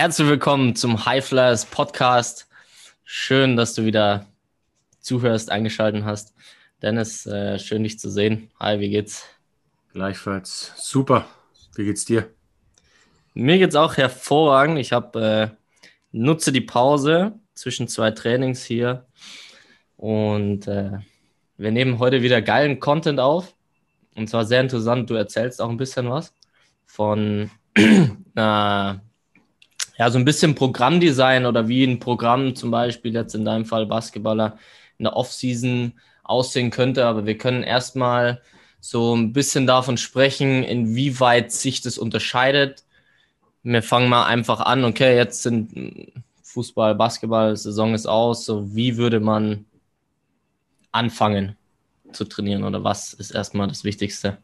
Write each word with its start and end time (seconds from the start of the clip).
Herzlich 0.00 0.28
willkommen 0.28 0.74
zum 0.76 1.04
High 1.04 1.22
Flyers 1.22 1.66
Podcast. 1.66 2.48
Schön, 3.04 3.54
dass 3.54 3.74
du 3.74 3.84
wieder 3.84 4.24
zuhörst, 5.00 5.50
eingeschaltet 5.50 6.04
hast. 6.04 6.32
Dennis, 6.80 7.26
äh, 7.26 7.58
schön 7.58 7.82
dich 7.82 7.98
zu 7.98 8.10
sehen. 8.10 8.50
Hi, 8.58 8.80
wie 8.80 8.88
geht's? 8.88 9.26
Gleichfalls. 9.92 10.72
Super. 10.76 11.26
Wie 11.74 11.84
geht's 11.84 12.06
dir? 12.06 12.30
Mir 13.34 13.58
geht's 13.58 13.76
auch 13.76 13.98
hervorragend. 13.98 14.78
Ich 14.78 14.92
habe 14.92 15.52
äh, 15.52 15.56
nutze 16.12 16.50
die 16.50 16.62
Pause 16.62 17.38
zwischen 17.52 17.86
zwei 17.86 18.10
Trainings 18.10 18.64
hier 18.64 19.04
und 19.98 20.66
äh, 20.66 20.92
wir 21.58 21.72
nehmen 21.72 21.98
heute 21.98 22.22
wieder 22.22 22.40
geilen 22.40 22.80
Content 22.80 23.20
auf. 23.20 23.54
Und 24.16 24.30
zwar 24.30 24.46
sehr 24.46 24.62
interessant. 24.62 25.10
Du 25.10 25.14
erzählst 25.14 25.60
auch 25.60 25.68
ein 25.68 25.76
bisschen 25.76 26.08
was 26.08 26.32
von 26.86 27.50
äh, 27.76 28.94
ja, 30.00 30.10
so 30.10 30.18
ein 30.18 30.24
bisschen 30.24 30.54
Programmdesign 30.54 31.44
oder 31.44 31.68
wie 31.68 31.84
ein 31.84 32.00
Programm 32.00 32.56
zum 32.56 32.70
Beispiel 32.70 33.12
jetzt 33.12 33.34
in 33.34 33.44
deinem 33.44 33.66
Fall 33.66 33.84
Basketballer 33.84 34.56
in 34.96 35.04
der 35.04 35.14
Offseason 35.14 35.92
aussehen 36.22 36.70
könnte. 36.70 37.04
Aber 37.04 37.26
wir 37.26 37.36
können 37.36 37.62
erstmal 37.62 38.40
so 38.80 39.14
ein 39.14 39.34
bisschen 39.34 39.66
davon 39.66 39.98
sprechen, 39.98 40.64
inwieweit 40.64 41.52
sich 41.52 41.82
das 41.82 41.98
unterscheidet. 41.98 42.82
Wir 43.62 43.82
fangen 43.82 44.08
mal 44.08 44.24
einfach 44.24 44.60
an, 44.60 44.86
okay, 44.86 45.16
jetzt 45.16 45.42
sind 45.42 46.14
Fußball, 46.44 46.94
Basketball, 46.94 47.54
Saison 47.58 47.92
ist 47.92 48.06
aus. 48.06 48.46
So, 48.46 48.74
wie 48.74 48.96
würde 48.96 49.20
man 49.20 49.66
anfangen 50.92 51.58
zu 52.12 52.24
trainieren 52.24 52.64
oder 52.64 52.82
was 52.82 53.12
ist 53.12 53.32
erstmal 53.32 53.68
das 53.68 53.84
Wichtigste? 53.84 54.38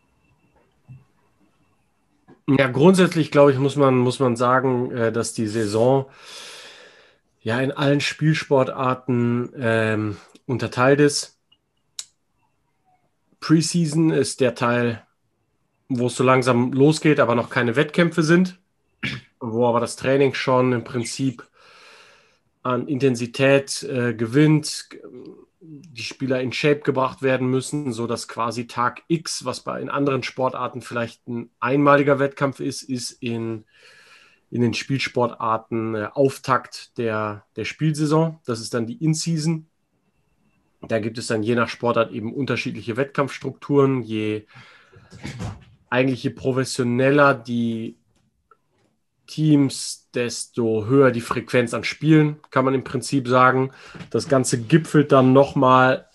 Ja, 2.49 2.69
grundsätzlich 2.69 3.31
glaube 3.33 3.53
ich, 3.53 3.59
muss 3.59 3.75
man, 3.77 3.99
muss 3.99 4.21
man 4.21 4.37
sagen, 4.37 4.91
äh, 4.93 5.11
dass 5.13 5.33
die 5.33 5.49
Saison 5.49 6.07
ja 7.41 7.61
in 7.61 7.73
allen 7.73 8.01
Spielsportarten 8.01 9.53
ähm, 9.59 10.17
unterteilt 10.47 11.01
ist. 11.01 11.39
Preseason 13.41 14.11
ist 14.11 14.41
der 14.41 14.55
Teil, 14.55 15.05
wo 15.89 16.07
es 16.07 16.17
so 16.17 16.25
langsam 16.25 16.73
losgeht, 16.73 17.21
aber 17.21 17.35
noch 17.35 17.51
keine 17.51 17.77
Wettkämpfe 17.77 18.23
sind, 18.23 18.59
wo 19.41 19.67
aber 19.67 19.81
das 19.81 19.97
Training 19.97 20.35
schon 20.35 20.73
im 20.73 20.85
Prinzip 20.85 21.45
an 22.63 22.89
Intensität 22.89 23.83
äh, 23.85 24.15
gewinnt, 24.15 24.89
die 25.69 26.03
Spieler 26.03 26.41
in 26.41 26.53
Shape 26.53 26.81
gebracht 26.81 27.23
werden 27.23 27.49
müssen, 27.49 27.93
so 27.93 28.07
dass 28.07 28.29
quasi 28.29 28.67
Tag 28.67 29.03
X, 29.09 29.45
was 29.45 29.61
bei 29.61 29.81
in 29.81 29.89
anderen 29.89 30.23
Sportarten 30.23 30.81
vielleicht 30.81 31.27
ein 31.29 31.51
einmaliger 31.61 32.19
Wettkampf 32.19 32.61
ist, 32.61 32.83
ist 32.83 33.11
in, 33.11 33.65
in 34.51 34.61
den 34.61 34.75
Spielsportarten 34.75 35.95
äh, 35.95 36.09
Auftakt 36.13 36.97
der, 36.99 37.45
der 37.57 37.65
Spielsaison. 37.65 38.39
Das 38.45 38.61
ist 38.61 38.75
dann 38.75 38.87
die 38.87 39.03
In-Season. 39.03 39.67
Da 40.83 40.99
gibt 40.99 41.19
es 41.19 41.27
dann 41.27 41.43
je 41.43 41.55
nach 41.55 41.69
Sportart 41.69 42.13
eben 42.13 42.33
unterschiedliche 42.33 42.97
Wettkampfstrukturen. 42.97 44.03
Je 44.03 44.47
eigentlich 45.89 46.23
je 46.23 46.31
professioneller 46.31 47.35
die 47.35 47.97
Teams, 49.27 50.09
desto 50.15 50.87
höher 50.87 51.11
die 51.11 51.21
Frequenz 51.21 51.75
an 51.75 51.85
Spielen, 51.85 52.37
kann 52.51 52.65
man 52.65 52.75
im 52.75 52.85
Prinzip 52.85 53.29
sagen. 53.29 53.71
Das 54.11 54.29
Ganze 54.29 54.59
gipfelt 54.59 55.13
dann 55.13 55.33
nochmal 55.33 56.09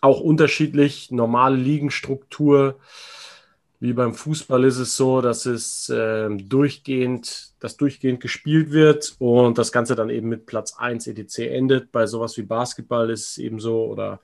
auch 0.00 0.20
unterschiedlich. 0.20 1.10
Normale 1.10 1.56
Ligenstruktur, 1.56 2.78
wie 3.80 3.92
beim 3.92 4.14
Fußball 4.14 4.64
ist 4.64 4.78
es 4.78 4.96
so, 4.96 5.20
dass 5.20 5.46
es 5.46 5.88
äh, 5.88 6.28
durchgehend, 6.30 7.52
dass 7.60 7.76
durchgehend 7.76 8.20
gespielt 8.20 8.70
wird 8.70 9.16
und 9.18 9.56
das 9.56 9.72
Ganze 9.72 9.94
dann 9.94 10.10
eben 10.10 10.28
mit 10.28 10.46
Platz 10.46 10.74
1 10.76 11.06
etc. 11.06 11.38
endet. 11.38 11.92
Bei 11.92 12.06
sowas 12.06 12.36
wie 12.36 12.42
Basketball 12.42 13.10
ist 13.10 13.30
es 13.30 13.38
eben 13.38 13.60
so 13.60 13.84
oder 13.86 14.20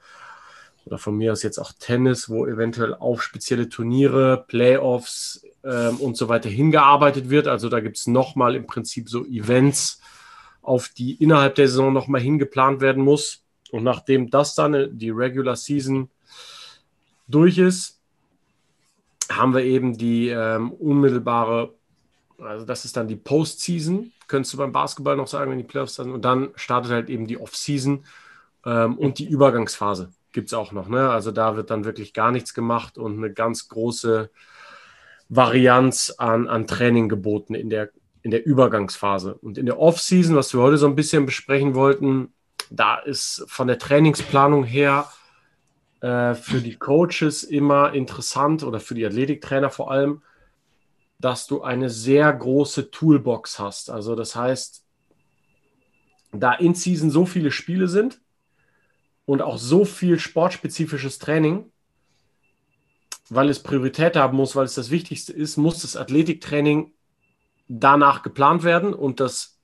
oder 0.86 0.98
von 0.98 1.16
mir 1.16 1.32
aus 1.32 1.42
jetzt 1.42 1.58
auch 1.58 1.72
Tennis, 1.72 2.28
wo 2.28 2.46
eventuell 2.46 2.94
auf 2.94 3.20
spezielle 3.20 3.68
Turniere, 3.68 4.44
Playoffs 4.46 5.44
ähm, 5.66 5.96
und 5.96 6.16
so 6.16 6.28
weiter 6.28 6.48
hingearbeitet 6.48 7.28
wird. 7.28 7.48
Also 7.48 7.68
da 7.68 7.80
gibt 7.80 7.96
es 7.96 8.06
nochmal 8.06 8.54
im 8.54 8.66
Prinzip 8.66 9.08
so 9.08 9.24
Events, 9.26 10.00
auf 10.62 10.88
die 10.88 11.14
innerhalb 11.14 11.54
der 11.56 11.68
Saison 11.68 11.92
nochmal 11.92 12.20
hingeplant 12.20 12.80
werden 12.80 13.02
muss. 13.02 13.42
Und 13.70 13.82
nachdem 13.82 14.30
das 14.30 14.54
dann 14.54 14.74
äh, 14.74 14.88
die 14.90 15.10
Regular 15.10 15.56
Season 15.56 16.10
durch 17.28 17.58
ist, 17.58 18.00
haben 19.30 19.54
wir 19.54 19.64
eben 19.64 19.98
die 19.98 20.28
ähm, 20.28 20.70
unmittelbare, 20.72 21.74
also 22.38 22.64
das 22.64 22.84
ist 22.84 22.96
dann 22.96 23.08
die 23.08 23.16
Postseason, 23.16 24.12
könntest 24.28 24.54
du 24.54 24.58
beim 24.58 24.72
Basketball 24.72 25.16
noch 25.16 25.26
sagen, 25.26 25.50
wenn 25.50 25.58
die 25.58 25.64
Playoffs 25.64 25.96
dann, 25.96 26.12
und 26.12 26.24
dann 26.24 26.50
startet 26.54 26.92
halt 26.92 27.10
eben 27.10 27.26
die 27.26 27.38
Offseason 27.38 28.04
ähm, 28.64 28.96
und 28.98 29.18
die 29.18 29.28
Übergangsphase 29.28 30.12
gibt 30.32 30.48
es 30.48 30.54
auch 30.54 30.70
noch. 30.70 30.88
Ne? 30.88 31.10
Also 31.10 31.32
da 31.32 31.56
wird 31.56 31.70
dann 31.70 31.84
wirklich 31.84 32.12
gar 32.12 32.30
nichts 32.30 32.54
gemacht 32.54 32.98
und 32.98 33.16
eine 33.16 33.32
ganz 33.32 33.68
große 33.68 34.30
Varianz 35.28 36.14
an, 36.18 36.48
an 36.48 36.66
Training 36.66 37.08
geboten 37.08 37.54
in 37.54 37.70
der, 37.70 37.90
in 38.22 38.30
der 38.30 38.46
Übergangsphase. 38.46 39.34
Und 39.34 39.58
in 39.58 39.66
der 39.66 39.78
Off-Season, 39.78 40.36
was 40.36 40.52
wir 40.54 40.60
heute 40.60 40.78
so 40.78 40.86
ein 40.86 40.94
bisschen 40.94 41.26
besprechen 41.26 41.74
wollten, 41.74 42.32
da 42.70 42.96
ist 42.96 43.44
von 43.48 43.66
der 43.66 43.78
Trainingsplanung 43.78 44.64
her 44.64 45.10
äh, 46.00 46.34
für 46.34 46.60
die 46.60 46.76
Coaches 46.76 47.44
immer 47.44 47.92
interessant 47.92 48.62
oder 48.62 48.80
für 48.80 48.94
die 48.94 49.06
Athletiktrainer 49.06 49.70
vor 49.70 49.90
allem, 49.90 50.22
dass 51.18 51.46
du 51.46 51.62
eine 51.62 51.88
sehr 51.90 52.32
große 52.32 52.90
Toolbox 52.90 53.58
hast. 53.58 53.90
Also 53.90 54.14
das 54.14 54.36
heißt, 54.36 54.84
da 56.32 56.52
in 56.52 56.74
Season 56.74 57.10
so 57.10 57.24
viele 57.24 57.50
Spiele 57.50 57.88
sind, 57.88 58.20
und 59.26 59.42
auch 59.42 59.58
so 59.58 59.84
viel 59.84 60.18
sportspezifisches 60.18 61.18
Training, 61.18 61.70
weil 63.28 63.48
es 63.48 63.62
Priorität 63.62 64.16
haben 64.16 64.36
muss, 64.36 64.54
weil 64.56 64.64
es 64.64 64.74
das 64.74 64.90
Wichtigste 64.90 65.32
ist, 65.32 65.56
muss 65.56 65.82
das 65.82 65.96
Athletiktraining 65.96 66.92
danach 67.68 68.22
geplant 68.22 68.62
werden 68.62 68.94
und 68.94 69.20
das 69.20 69.58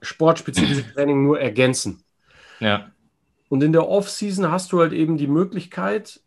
sportspezifische 0.00 0.84
Training 0.94 1.22
nur 1.22 1.40
ergänzen. 1.40 2.04
Ja. 2.60 2.92
Und 3.48 3.62
in 3.62 3.72
der 3.72 3.88
Off-Season 3.88 4.50
hast 4.50 4.72
du 4.72 4.80
halt 4.80 4.92
eben 4.92 5.16
die 5.16 5.26
Möglichkeit, 5.26 6.20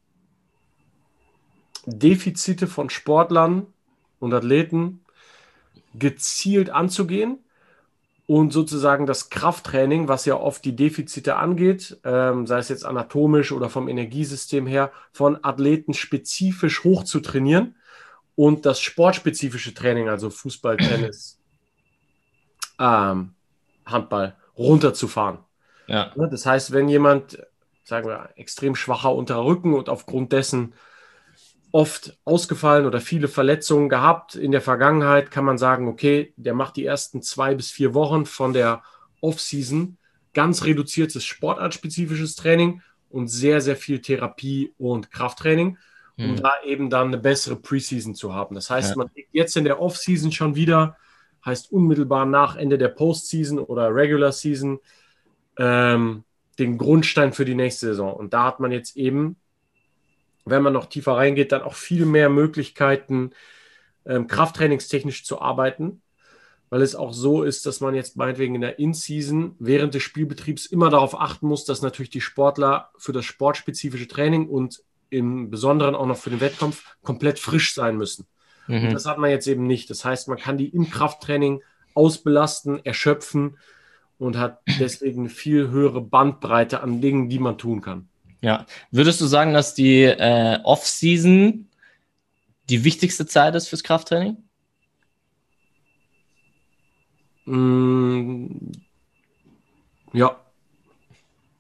Defizite 1.86 2.68
von 2.68 2.90
Sportlern 2.90 3.68
und 4.20 4.34
Athleten 4.34 5.02
gezielt 5.94 6.70
anzugehen 6.70 7.45
und 8.28 8.52
sozusagen 8.52 9.06
das 9.06 9.30
Krafttraining, 9.30 10.08
was 10.08 10.26
ja 10.26 10.36
oft 10.36 10.66
die 10.66 10.76
Defizite 10.76 11.36
angeht, 11.36 11.98
ähm, 12.04 12.48
sei 12.48 12.58
es 12.58 12.70
jetzt 12.70 12.86
anatomisch 12.86 13.52
oder 13.52 13.70
vom 13.70 13.88
Energiesystem 13.88 14.66
her, 14.66 14.92
von 15.12 15.38
Athleten 15.44 15.94
spezifisch 15.94 16.84
hoch 16.84 17.04
zu 17.04 17.20
trainieren 17.20 17.76
und 18.36 18.66
das 18.66 18.82
sportspezifische 18.82 19.74
Training, 19.74 20.10
also 20.10 20.30
Fußball, 20.30 20.78
Tennis, 20.78 21.40
ähm, 22.80 23.36
Handball, 23.86 24.36
runterzufahren. 24.58 25.40
Ja. 25.88 26.12
Ne, 26.16 26.28
das 26.30 26.46
heißt, 26.46 26.72
wenn 26.72 26.90
jemand, 26.90 27.38
sagen 27.84 28.08
wir, 28.08 28.30
extrem 28.36 28.76
schwacher 28.76 29.14
unterer 29.14 29.46
Rücken 29.46 29.74
und 29.76 29.88
aufgrund 29.88 30.32
dessen 30.32 30.74
oft 31.76 32.18
ausgefallen 32.24 32.86
oder 32.86 33.02
viele 33.02 33.28
Verletzungen 33.28 33.90
gehabt. 33.90 34.36
In 34.36 34.54
der 34.54 34.62
Vergangenheit 34.62 35.30
kann 35.30 35.44
man 35.44 35.58
sagen, 35.58 35.90
okay, 35.90 36.34
der 36.38 36.54
macht 36.54 36.78
die 36.78 36.86
ersten 36.86 37.22
zwei 37.22 37.54
bis 37.54 37.70
vier 37.70 37.94
Wochen 37.94 38.26
von 38.26 38.54
der 38.54 38.82
Off-Season 39.20 39.98
ganz 40.34 40.64
reduziertes 40.64 41.26
sportartspezifisches 41.26 42.38
Training 42.38 42.82
und 43.10 43.28
sehr, 43.28 43.60
sehr 43.60 43.76
viel 43.76 44.00
Therapie 44.00 44.74
und 44.78 45.12
Krafttraining, 45.12 45.78
um 46.18 46.32
mhm. 46.32 46.36
da 46.38 46.54
eben 46.64 46.90
dann 46.90 47.08
eine 47.08 47.18
bessere 47.18 47.58
Preseason 47.58 48.16
zu 48.16 48.34
haben. 48.34 48.56
Das 48.56 48.70
heißt, 48.70 48.92
ja. 48.92 48.96
man 48.96 49.10
liegt 49.14 49.34
jetzt 49.34 49.58
in 49.58 49.66
der 49.66 49.82
Off-Season 49.82 50.32
schon 50.32 50.56
wieder, 50.56 50.96
heißt 51.44 51.74
unmittelbar 51.74 52.26
nach 52.26 52.56
Ende 52.56 52.78
der 52.78 52.88
Postseason 52.88 53.60
oder 53.60 53.94
Regular 53.94 54.32
Season, 54.32 54.80
ähm, 55.60 56.24
den 56.58 56.78
Grundstein 56.78 57.34
für 57.34 57.44
die 57.44 57.54
nächste 57.54 57.88
Saison. 57.88 58.14
Und 58.14 58.34
da 58.34 58.46
hat 58.46 58.62
man 58.62 58.72
jetzt 58.72 58.96
eben 58.96 59.36
wenn 60.46 60.62
man 60.62 60.74
noch 60.74 60.86
tiefer 60.86 61.14
reingeht, 61.14 61.52
dann 61.52 61.64
auch 61.64 61.74
viel 61.74 62.06
mehr 62.06 62.30
Möglichkeiten, 62.30 63.32
ähm, 64.06 64.28
krafttrainingstechnisch 64.28 65.26
zu 65.26 65.42
arbeiten, 65.42 66.02
weil 66.70 66.82
es 66.82 66.96
auch 66.96 67.14
so 67.14 67.44
ist, 67.44 67.66
dass 67.66 67.82
man 67.82 67.96
jetzt 67.96 68.16
meinetwegen 68.16 68.56
in 68.56 68.62
der 68.62 68.80
In-Season 68.80 69.56
während 69.60 69.94
des 69.94 70.04
Spielbetriebs 70.04 70.68
immer 70.68 70.90
darauf 70.90 71.20
achten 71.20 71.48
muss, 71.48 71.66
dass 71.66 71.82
natürlich 71.82 72.12
die 72.12 72.22
Sportler 72.22 72.90
für 72.98 73.14
das 73.14 73.26
sportspezifische 73.26 74.08
Training 74.08 74.48
und 74.48 74.84
im 75.10 75.50
Besonderen 75.50 75.96
auch 75.96 76.06
noch 76.06 76.18
für 76.18 76.30
den 76.30 76.42
Wettkampf 76.42 76.96
komplett 77.04 77.40
frisch 77.40 77.74
sein 77.74 77.98
müssen. 77.98 78.28
Mhm. 78.68 78.94
das 78.94 79.06
hat 79.06 79.20
man 79.20 79.30
jetzt 79.30 79.48
eben 79.48 79.68
nicht. 79.68 79.90
Das 79.90 80.04
heißt, 80.06 80.28
man 80.28 80.38
kann 80.38 80.58
die 80.58 80.70
im 80.70 80.90
Krafttraining 80.90 81.62
ausbelasten, 81.94 82.84
erschöpfen 82.84 83.58
und 84.18 84.38
hat 84.38 84.62
deswegen 84.80 85.22
eine 85.22 85.30
viel 85.30 85.70
höhere 85.70 86.02
Bandbreite 86.02 86.82
an 86.82 87.02
Dingen, 87.02 87.30
die 87.30 87.40
man 87.40 87.58
tun 87.58 87.82
kann. 87.82 88.10
Ja. 88.46 88.68
Würdest 88.92 89.20
du 89.22 89.26
sagen, 89.26 89.56
dass 89.56 89.74
die 89.74 90.04
äh, 90.04 90.60
Off-Season 90.64 91.68
die 92.70 92.84
wichtigste 92.84 93.26
Zeit 93.26 93.56
ist 93.56 93.68
fürs 93.68 93.84
Krafttraining? 93.84 94.38
Mm, 97.46 98.46
ja. 100.14 100.40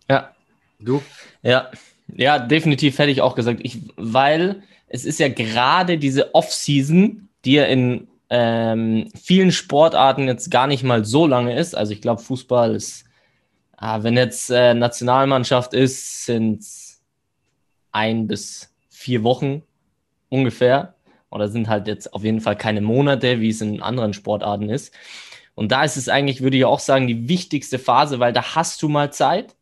Ja. 0.08 0.36
Du? 0.80 1.02
Ja. 1.42 1.72
Ja, 2.08 2.38
definitiv 2.38 3.00
hätte 3.00 3.10
ich 3.10 3.22
auch 3.22 3.34
gesagt. 3.34 3.62
Ich, 3.64 3.80
weil 3.96 4.62
es 4.88 5.06
ist 5.06 5.20
ja 5.20 5.28
gerade 5.28 5.98
diese 5.98 6.36
Off-Season, 6.36 7.30
die 7.46 7.54
ja 7.54 7.64
in 7.66 8.08
ähm, 8.30 9.10
vielen 9.20 9.52
Sportarten 9.52 10.28
jetzt 10.28 10.52
gar 10.52 10.68
nicht 10.68 10.84
mal 10.84 11.04
so 11.04 11.26
lange 11.26 11.58
ist. 11.58 11.76
Also 11.76 11.94
ich 11.94 12.02
glaube, 12.02 12.22
Fußball 12.22 12.76
ist, 12.76 13.06
ah, 13.78 14.04
wenn 14.04 14.18
jetzt 14.18 14.50
äh, 14.50 14.74
Nationalmannschaft 14.74 15.74
ist, 15.74 16.26
sind 16.26 16.62
es 16.62 17.02
ein 17.92 18.28
bis 18.28 18.74
vier 18.90 19.24
Wochen 19.24 19.64
ungefähr. 20.30 20.96
Oder 21.30 21.50
sind 21.50 21.68
halt 21.68 21.88
jetzt 21.88 22.14
auf 22.14 22.24
jeden 22.24 22.40
Fall 22.40 22.56
keine 22.56 22.82
Monate, 22.82 23.42
wie 23.42 23.50
es 23.50 23.62
in 23.62 23.82
anderen 23.82 24.14
Sportarten 24.14 24.70
ist. 24.70 24.94
Und 25.54 25.72
da 25.72 25.84
ist 25.84 25.98
es 25.98 26.10
eigentlich, 26.10 26.42
würde 26.42 26.58
ich 26.58 26.66
auch 26.66 26.80
sagen, 26.80 27.08
die 27.08 27.28
wichtigste 27.28 27.80
Phase, 27.80 28.20
weil 28.20 28.34
da 28.34 28.56
hast 28.56 28.82
du 28.82 28.90
mal 28.90 29.12
Zeit, 29.12 29.56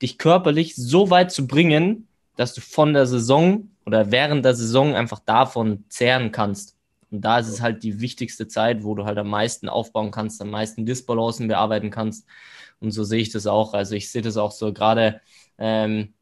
dich 0.00 0.18
körperlich 0.18 0.76
so 0.76 1.10
weit 1.10 1.32
zu 1.32 1.46
bringen, 1.46 2.06
dass 2.36 2.54
du 2.54 2.60
von 2.60 2.92
der 2.92 3.06
Saison 3.06 3.68
oder 3.84 4.10
während 4.12 4.44
der 4.44 4.54
Saison 4.54 4.94
einfach 4.94 5.18
davon 5.18 5.84
zehren 5.88 6.30
kannst. 6.32 6.76
Und 7.10 7.22
da 7.22 7.38
ist 7.38 7.48
es 7.48 7.62
halt 7.62 7.82
die 7.82 8.00
wichtigste 8.00 8.46
Zeit, 8.46 8.84
wo 8.84 8.94
du 8.94 9.04
halt 9.04 9.18
am 9.18 9.28
meisten 9.28 9.68
aufbauen 9.68 10.10
kannst, 10.10 10.40
am 10.42 10.50
meisten 10.50 10.84
Disbalancen 10.84 11.48
bearbeiten 11.48 11.90
kannst. 11.90 12.26
Und 12.80 12.92
so 12.92 13.04
sehe 13.04 13.20
ich 13.20 13.30
das 13.30 13.46
auch. 13.46 13.74
Also 13.74 13.94
ich 13.94 14.10
sehe 14.10 14.22
das 14.22 14.36
auch 14.36 14.52
so 14.52 14.72
gerade 14.72 15.20
ähm, 15.58 16.14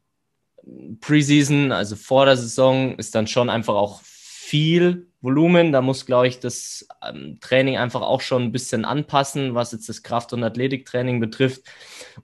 Preseason, 1.00 1.72
also 1.72 1.96
vor 1.96 2.26
der 2.26 2.36
Saison, 2.36 2.96
ist 2.96 3.14
dann 3.14 3.26
schon 3.26 3.50
einfach 3.50 3.74
auch 3.74 4.00
viel 4.02 5.08
Volumen. 5.20 5.72
Da 5.72 5.82
muss, 5.82 6.06
glaube 6.06 6.28
ich, 6.28 6.40
das 6.40 6.86
ähm, 7.02 7.38
Training 7.40 7.76
einfach 7.76 8.02
auch 8.02 8.20
schon 8.20 8.44
ein 8.44 8.52
bisschen 8.52 8.84
anpassen, 8.84 9.54
was 9.54 9.72
jetzt 9.72 9.88
das 9.88 10.02
Kraft- 10.02 10.32
und 10.32 10.42
Athletiktraining 10.42 11.20
betrifft. 11.20 11.62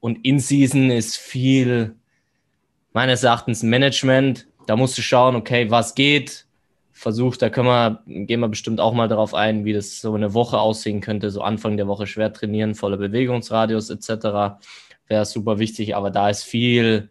Und 0.01 0.25
In-Season 0.25 0.91
ist 0.91 1.17
viel, 1.17 1.97
meines 2.93 3.23
Erachtens, 3.23 3.63
Management. 3.63 4.47
Da 4.67 4.77
musst 4.77 4.97
du 4.99 5.03
schauen, 5.03 5.37
okay, 5.37 5.71
was 5.71 5.95
geht. 5.95 6.47
Versucht, 7.03 7.43
da 7.43 7.51
können 7.51 7.67
wir, 7.67 8.03
gehen 8.07 8.39
wir 8.39 8.49
bestimmt 8.49 8.79
auch 8.79 8.95
mal 8.95 9.09
darauf 9.09 9.35
ein, 9.35 9.65
wie 9.65 9.73
das 9.73 10.01
so 10.01 10.15
eine 10.15 10.35
Woche 10.35 10.61
aussehen 10.61 11.01
könnte. 11.01 11.33
So 11.33 11.43
Anfang 11.43 11.77
der 11.77 11.89
Woche 11.89 12.07
schwer 12.07 12.33
trainieren, 12.33 12.77
voller 12.77 12.97
Bewegungsradius 12.97 13.91
etc. 13.91 14.61
Wäre 15.09 15.25
super 15.25 15.59
wichtig, 15.59 15.97
aber 15.97 16.13
da 16.13 16.31
ist 16.31 16.45
viel 16.45 17.11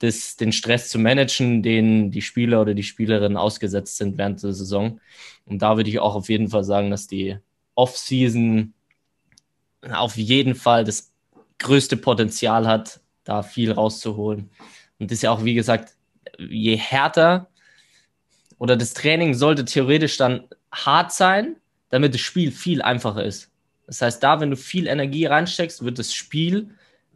das, 0.00 0.36
den 0.36 0.52
Stress 0.52 0.90
zu 0.90 0.98
managen, 0.98 1.62
den 1.62 2.10
die 2.10 2.20
Spieler 2.20 2.60
oder 2.60 2.74
die 2.74 2.82
Spielerinnen 2.82 3.38
ausgesetzt 3.38 3.96
sind 3.96 4.18
während 4.18 4.42
der 4.42 4.52
Saison. 4.52 5.00
Und 5.46 5.62
da 5.62 5.78
würde 5.78 5.88
ich 5.88 6.00
auch 6.00 6.16
auf 6.16 6.28
jeden 6.28 6.48
Fall 6.48 6.64
sagen, 6.64 6.90
dass 6.90 7.06
die 7.06 7.38
Off-Season 7.76 8.74
auf 9.90 10.16
jeden 10.16 10.54
Fall 10.54 10.84
das 10.84 11.14
größte 11.60 11.96
Potenzial 11.96 12.66
hat, 12.66 13.00
da 13.24 13.42
viel 13.42 13.72
rauszuholen. 13.72 14.50
Und 14.98 15.10
das 15.10 15.16
ist 15.16 15.22
ja 15.22 15.30
auch, 15.30 15.44
wie 15.44 15.54
gesagt, 15.54 15.96
je 16.38 16.76
härter 16.76 17.49
oder 18.60 18.76
das 18.76 18.92
Training 18.92 19.32
sollte 19.32 19.64
theoretisch 19.64 20.18
dann 20.18 20.44
hart 20.70 21.12
sein, 21.12 21.56
damit 21.88 22.12
das 22.12 22.20
Spiel 22.20 22.52
viel 22.52 22.82
einfacher 22.82 23.24
ist. 23.24 23.50
Das 23.86 24.02
heißt, 24.02 24.22
da, 24.22 24.38
wenn 24.38 24.50
du 24.50 24.56
viel 24.56 24.86
Energie 24.86 25.24
reinsteckst, 25.24 25.82
wird 25.82 25.98
das 25.98 26.12
Spiel 26.12 26.68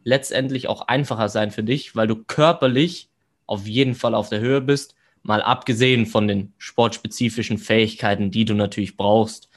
letztendlich 0.03 0.67
auch 0.67 0.87
einfacher 0.87 1.29
sein 1.29 1.51
für 1.51 1.63
dich, 1.63 1.95
weil 1.95 2.07
du 2.07 2.15
körperlich 2.15 3.09
auf 3.45 3.67
jeden 3.67 3.93
Fall 3.93 4.15
auf 4.15 4.29
der 4.29 4.39
Höhe 4.39 4.59
bist, 4.59 4.95
mal 5.21 5.43
abgesehen 5.43 6.07
von 6.07 6.27
den 6.27 6.51
sportspezifischen 6.57 7.59
Fähigkeiten, 7.59 8.31
die 8.31 8.45
du 8.45 8.55
natürlich 8.55 8.97
brauchst 8.97 9.47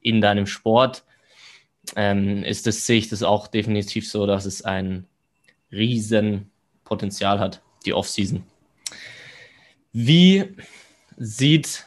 in 0.00 0.20
deinem 0.20 0.46
Sport, 0.46 1.04
ähm, 1.94 2.42
ist 2.42 2.66
das, 2.66 2.86
sehe 2.86 2.98
ich 2.98 3.08
das 3.08 3.22
auch 3.22 3.46
definitiv 3.46 4.10
so, 4.10 4.26
dass 4.26 4.46
es 4.46 4.62
ein 4.62 5.06
riesen 5.70 6.50
Potenzial 6.82 7.38
hat, 7.38 7.62
die 7.84 7.94
Offseason. 7.94 8.42
Wie 9.92 10.56
sieht 11.16 11.86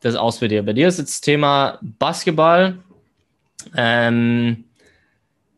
das 0.00 0.16
aus 0.16 0.40
bei 0.40 0.48
dir? 0.48 0.62
Bei 0.64 0.72
dir 0.72 0.88
ist 0.88 0.98
jetzt 0.98 1.12
das 1.12 1.20
Thema 1.20 1.78
Basketball. 1.82 2.78
Ähm, 3.76 4.64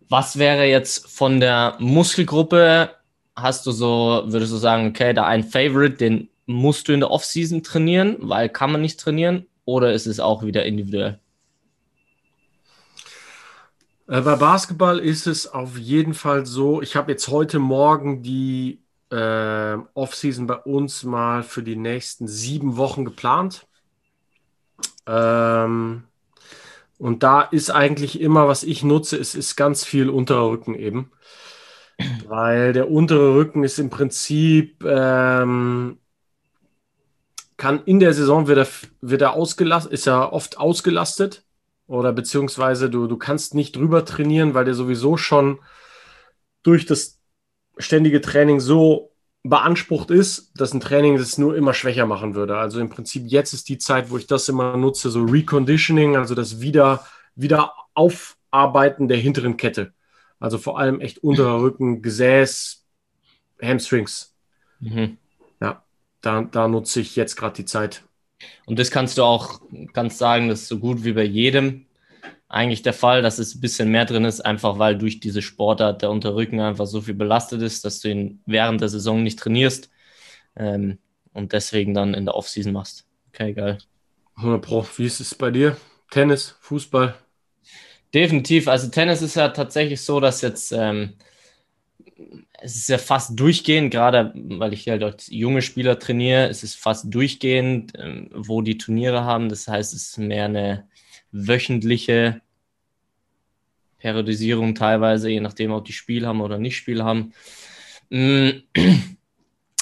was 0.09 0.39
wäre 0.39 0.67
jetzt 0.67 1.09
von 1.09 1.41
der 1.41 1.77
Muskelgruppe? 1.79 2.91
Hast 3.35 3.67
du 3.67 3.73
so, 3.73 4.23
würdest 4.27 4.53
du 4.53 4.57
sagen, 4.57 4.89
okay, 4.89 5.13
da 5.13 5.27
ein 5.27 5.45
Favorite, 5.45 5.97
den 5.97 6.29
musst 6.47 6.89
du 6.89 6.93
in 6.93 7.01
der 7.01 7.11
Offseason 7.11 7.63
trainieren, 7.63 8.17
weil 8.21 8.49
kann 8.49 8.71
man 8.71 8.81
nicht 8.81 9.01
trainieren? 9.01 9.47
Oder 9.65 9.93
ist 9.93 10.07
es 10.07 10.21
auch 10.21 10.45
wieder 10.45 10.65
individuell? 10.65 11.19
Äh, 14.09 14.21
bei 14.21 14.37
Basketball 14.37 15.01
ist 15.01 15.27
es 15.27 15.49
auf 15.49 15.77
jeden 15.77 16.15
Fall 16.15 16.47
so, 16.47 16.81
ich 16.81 16.95
habe 16.95 17.11
jetzt 17.11 17.29
heute 17.29 17.59
Morgen 17.59 18.23
die 18.23 18.81
äh, 19.11 19.77
Offseason 19.95 20.47
bei 20.47 20.57
uns 20.57 21.05
mal 21.05 21.43
für 21.43 21.63
die 21.63 21.77
nächsten 21.77 22.27
sieben 22.29 22.77
Wochen 22.77 23.05
geplant. 23.05 23.67
Ähm, 25.07 26.05
und 26.99 27.23
da 27.23 27.43
ist 27.43 27.71
eigentlich 27.71 28.21
immer, 28.21 28.49
was 28.49 28.63
ich 28.63 28.83
nutze, 28.83 29.17
es 29.17 29.35
ist 29.35 29.57
ganz 29.57 29.85
viel 29.85 30.09
unterer 30.09 30.49
Rücken 30.51 30.75
eben. 30.75 31.13
Weil 32.27 32.73
der 32.73 32.91
untere 32.91 33.35
Rücken 33.35 33.65
ist 33.65 33.79
im 33.79 33.91
Prinzip, 33.91 34.83
ähm, 34.85 35.99
kann 37.57 37.83
in 37.85 38.01
der 38.01 38.13
Saison 38.13 38.49
wird 38.49 38.59
er, 38.59 38.69
wird 39.01 39.23
er 39.23 39.33
ausgelastet, 39.33 39.93
ist 39.93 40.07
er 40.07 40.33
oft 40.33 40.59
ausgelastet. 40.59 41.45
Oder 41.87 42.13
beziehungsweise 42.13 42.91
du, 42.91 43.07
du 43.07 43.17
kannst 43.17 43.55
nicht 43.55 43.77
drüber 43.77 44.05
trainieren, 44.05 44.55
weil 44.55 44.65
der 44.65 44.75
sowieso 44.75 45.17
schon 45.17 45.61
durch 46.63 46.85
das 46.85 47.16
ständige 47.79 48.21
Training 48.21 48.61
so 48.61 49.13
beansprucht 49.43 50.11
ist, 50.11 50.53
dass 50.61 50.73
ein 50.75 50.81
Training 50.81 51.19
das 51.19 51.39
nur 51.39 51.57
immer 51.57 51.75
schwächer 51.75 52.07
machen 52.07 52.35
würde. 52.35 52.57
Also 52.57 52.81
im 52.81 52.89
Prinzip 52.89 53.25
jetzt 53.27 53.53
ist 53.53 53.69
die 53.69 53.79
Zeit, 53.79 54.11
wo 54.11 54.19
ich 54.19 54.27
das 54.27 54.49
immer 54.49 54.77
nutze, 54.77 55.11
so 55.11 55.23
Reconditioning, 55.23 56.17
also 56.17 56.35
das 56.35 56.61
wieder, 56.61 57.07
wieder 57.35 57.73
Aufarbeiten 57.95 59.09
der 59.09 59.19
hinteren 59.19 59.57
Kette. 59.57 59.93
Also 60.41 60.59
vor 60.59 60.79
allem 60.79 61.01
echt 61.01 61.19
unterer 61.19 61.61
Rücken, 61.63 62.03
Gesäß, 62.03 62.85
Hamstrings. 63.63 64.35
Mhm. 64.81 65.17
Ja, 65.61 65.85
da, 66.21 66.43
da 66.43 66.69
nutze 66.69 67.01
ich 67.01 67.17
jetzt 67.17 67.37
gerade 67.37 67.57
die 67.57 67.65
Zeit. 67.65 68.03
Und 68.67 68.79
das 68.79 68.91
kannst 68.91 69.17
du 69.17 69.23
auch 69.23 69.61
ganz 69.93 70.19
sagen, 70.19 70.49
das 70.49 70.63
ist 70.63 70.69
so 70.69 70.79
gut 70.79 71.05
wie 71.05 71.13
bei 71.13 71.25
jedem 71.25 71.86
eigentlich 72.49 72.83
der 72.83 72.93
Fall, 72.93 73.23
dass 73.23 73.39
es 73.39 73.55
ein 73.55 73.61
bisschen 73.61 73.91
mehr 73.91 74.05
drin 74.05 74.25
ist, 74.25 74.41
einfach 74.41 74.79
weil 74.79 74.97
durch 74.97 75.21
diese 75.21 75.43
Sportart 75.43 76.03
der 76.03 76.11
Unterrücken 76.11 76.61
einfach 76.61 76.87
so 76.87 77.01
viel 77.01 77.15
belastet 77.15 77.63
ist, 77.63 77.85
dass 77.85 78.01
du 78.01 78.11
ihn 78.11 78.41
während 78.47 78.81
der 78.81 78.89
Saison 78.89 79.23
nicht 79.23 79.39
trainierst 79.39 79.91
ähm, 80.57 80.99
und 81.33 81.53
deswegen 81.53 81.93
dann 81.95 82.15
in 82.15 82.25
der 82.25 82.35
Offseason 82.35 82.73
machst. 82.73 83.07
Okay, 83.29 83.53
geil. 83.53 83.79
100 84.37 84.63
Pro. 84.63 84.87
Wie 84.97 85.07
ist 85.07 85.21
es 85.21 85.35
bei 85.35 85.51
dir? 85.51 85.77
Tennis, 86.11 86.57
Fußball? 86.61 87.15
Definitiv. 88.15 88.69
Also 88.69 88.89
Tennis 88.89 89.23
ist 89.23 89.35
ja 89.35 89.49
tatsächlich 89.49 90.01
so, 90.01 90.21
dass 90.21 90.41
jetzt 90.41 90.73
ähm, 90.73 91.15
es 92.61 92.77
ist 92.77 92.89
ja 92.89 92.99
fast 92.99 93.39
durchgehend, 93.39 93.91
gerade 93.91 94.33
weil 94.35 94.73
ich 94.73 94.89
halt 94.89 95.03
als 95.03 95.29
junge 95.29 95.63
Spieler 95.63 95.99
trainiere, 95.99 96.49
es 96.49 96.63
ist 96.63 96.77
fast 96.77 97.13
durchgehend, 97.13 97.93
ähm, 97.99 98.31
wo 98.33 98.63
die 98.63 98.79
Turniere 98.79 99.25
haben. 99.25 99.49
Das 99.49 99.69
heißt, 99.69 99.93
es 99.93 100.09
ist 100.09 100.19
mehr 100.19 100.47
eine 100.47 100.89
wöchentliche 101.33 102.41
Periodisierung 103.99 104.75
teilweise, 104.75 105.31
je 105.31 105.41
nachdem, 105.41 105.73
ob 105.73 105.85
die 105.85 105.93
Spiel 105.93 106.27
haben 106.27 106.41
oder 106.41 106.59
nicht 106.59 106.77
Spiel 106.77 107.03
haben. 107.03 107.33
Mm, 108.11 108.51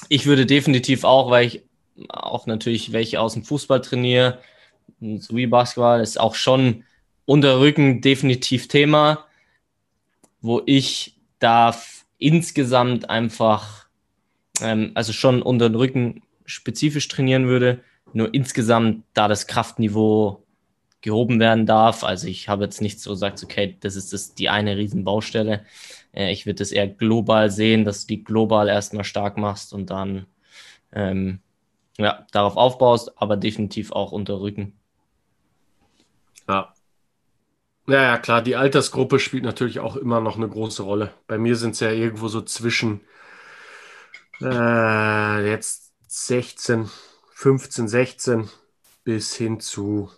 ich 0.08 0.26
würde 0.26 0.46
definitiv 0.46 1.04
auch, 1.04 1.30
weil 1.30 1.46
ich 1.46 1.62
auch 2.08 2.46
natürlich 2.46 2.92
welche 2.92 3.20
aus 3.20 3.34
dem 3.34 3.44
Fußball 3.44 3.80
trainiere, 3.80 4.38
so 5.18 5.36
wie 5.36 5.46
Basketball, 5.46 6.00
ist 6.00 6.18
auch 6.18 6.34
schon 6.34 6.84
unter 7.26 7.60
Rücken 7.60 8.00
definitiv 8.00 8.68
Thema, 8.68 9.24
wo 10.40 10.62
ich 10.66 11.16
da 11.38 11.74
insgesamt 12.18 13.10
einfach, 13.10 13.86
ähm, 14.60 14.92
also 14.94 15.12
schon 15.12 15.42
unter 15.42 15.72
Rücken 15.74 16.22
spezifisch 16.44 17.08
trainieren 17.08 17.46
würde, 17.46 17.82
nur 18.12 18.32
insgesamt 18.32 19.04
da 19.14 19.28
das 19.28 19.46
Kraftniveau 19.46 20.43
gehoben 21.04 21.38
werden 21.38 21.66
darf. 21.66 22.02
Also 22.02 22.26
ich 22.26 22.48
habe 22.48 22.64
jetzt 22.64 22.80
nicht 22.80 22.98
so 22.98 23.10
gesagt, 23.10 23.44
okay, 23.44 23.76
das 23.80 23.94
ist 23.94 24.12
das, 24.12 24.34
die 24.34 24.48
eine 24.48 24.76
Riesenbaustelle. 24.76 25.64
Äh, 26.12 26.32
ich 26.32 26.46
würde 26.46 26.56
das 26.56 26.72
eher 26.72 26.88
global 26.88 27.50
sehen, 27.50 27.84
dass 27.84 28.06
du 28.06 28.08
die 28.08 28.24
global 28.24 28.68
erstmal 28.68 29.04
stark 29.04 29.36
machst 29.36 29.72
und 29.74 29.90
dann 29.90 30.26
ähm, 30.92 31.40
ja, 31.98 32.26
darauf 32.32 32.56
aufbaust, 32.56 33.12
aber 33.20 33.36
definitiv 33.36 33.92
auch 33.92 34.12
unter 34.12 34.40
Rücken. 34.40 34.72
Ja. 36.48 36.74
Ja, 37.86 38.02
ja, 38.02 38.18
klar, 38.18 38.40
die 38.40 38.56
Altersgruppe 38.56 39.18
spielt 39.18 39.44
natürlich 39.44 39.80
auch 39.80 39.96
immer 39.96 40.22
noch 40.22 40.36
eine 40.36 40.48
große 40.48 40.82
Rolle. 40.82 41.12
Bei 41.26 41.36
mir 41.36 41.54
sind 41.54 41.72
es 41.72 41.80
ja 41.80 41.90
irgendwo 41.90 42.28
so 42.28 42.40
zwischen 42.40 43.02
äh, 44.40 45.50
jetzt 45.50 45.92
16, 46.06 46.90
15, 47.34 47.88
16 47.88 48.48
bis 49.04 49.34
hin 49.36 49.60
zu 49.60 50.10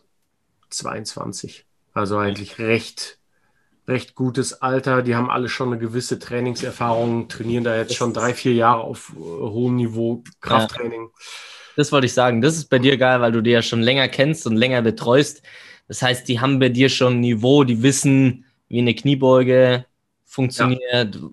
22. 0.70 1.66
Also 1.92 2.18
eigentlich 2.18 2.58
recht, 2.58 3.18
recht 3.88 4.14
gutes 4.14 4.60
Alter. 4.60 5.02
Die 5.02 5.14
haben 5.14 5.30
alle 5.30 5.48
schon 5.48 5.68
eine 5.68 5.78
gewisse 5.78 6.18
Trainingserfahrung, 6.18 7.28
trainieren 7.28 7.64
da 7.64 7.76
jetzt 7.76 7.94
schon 7.94 8.12
drei, 8.12 8.34
vier 8.34 8.52
Jahre 8.52 8.82
auf 8.82 9.12
äh, 9.14 9.18
hohem 9.18 9.76
Niveau 9.76 10.22
Krafttraining. 10.40 11.02
Ja. 11.04 11.24
Das 11.76 11.92
wollte 11.92 12.06
ich 12.06 12.14
sagen. 12.14 12.40
Das 12.40 12.56
ist 12.56 12.66
bei 12.66 12.78
dir 12.78 12.96
geil, 12.96 13.20
weil 13.20 13.32
du 13.32 13.42
die 13.42 13.50
ja 13.50 13.62
schon 13.62 13.82
länger 13.82 14.08
kennst 14.08 14.46
und 14.46 14.56
länger 14.56 14.82
betreust. 14.82 15.42
Das 15.88 16.02
heißt, 16.02 16.26
die 16.28 16.40
haben 16.40 16.58
bei 16.58 16.68
dir 16.68 16.88
schon 16.88 17.14
ein 17.14 17.20
Niveau, 17.20 17.64
die 17.64 17.82
wissen, 17.82 18.44
wie 18.68 18.80
eine 18.80 18.94
Kniebeuge 18.94 19.84
funktioniert, 20.24 21.14
ja. 21.14 21.30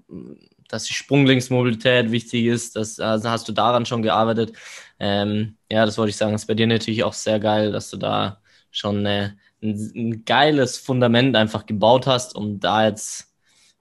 dass 0.68 0.84
die 0.84 0.94
Sprunglinksmobilität 0.94 2.12
wichtig 2.12 2.46
ist. 2.46 2.76
Das, 2.76 3.00
also 3.00 3.30
hast 3.30 3.48
du 3.48 3.52
daran 3.52 3.86
schon 3.86 4.04
gearbeitet. 4.04 4.54
Ähm, 5.00 5.58
ja, 5.72 5.86
das 5.86 5.98
wollte 5.98 6.12
ich 6.12 6.18
sagen. 6.18 6.34
Das 6.34 6.44
ist 6.44 6.48
bei 6.48 6.54
dir 6.54 6.68
natürlich 6.68 7.04
auch 7.04 7.14
sehr 7.14 7.40
geil, 7.40 7.72
dass 7.72 7.90
du 7.90 7.98
da 7.98 8.42
schon 8.74 9.06
äh, 9.06 9.32
ein, 9.62 9.92
ein, 9.96 10.26
geiles 10.26 10.78
Fundament 10.78 11.36
einfach 11.38 11.66
gebaut 11.66 12.08
hast 12.08 12.36
und 12.36 12.60
da 12.60 12.86
jetzt 12.86 13.34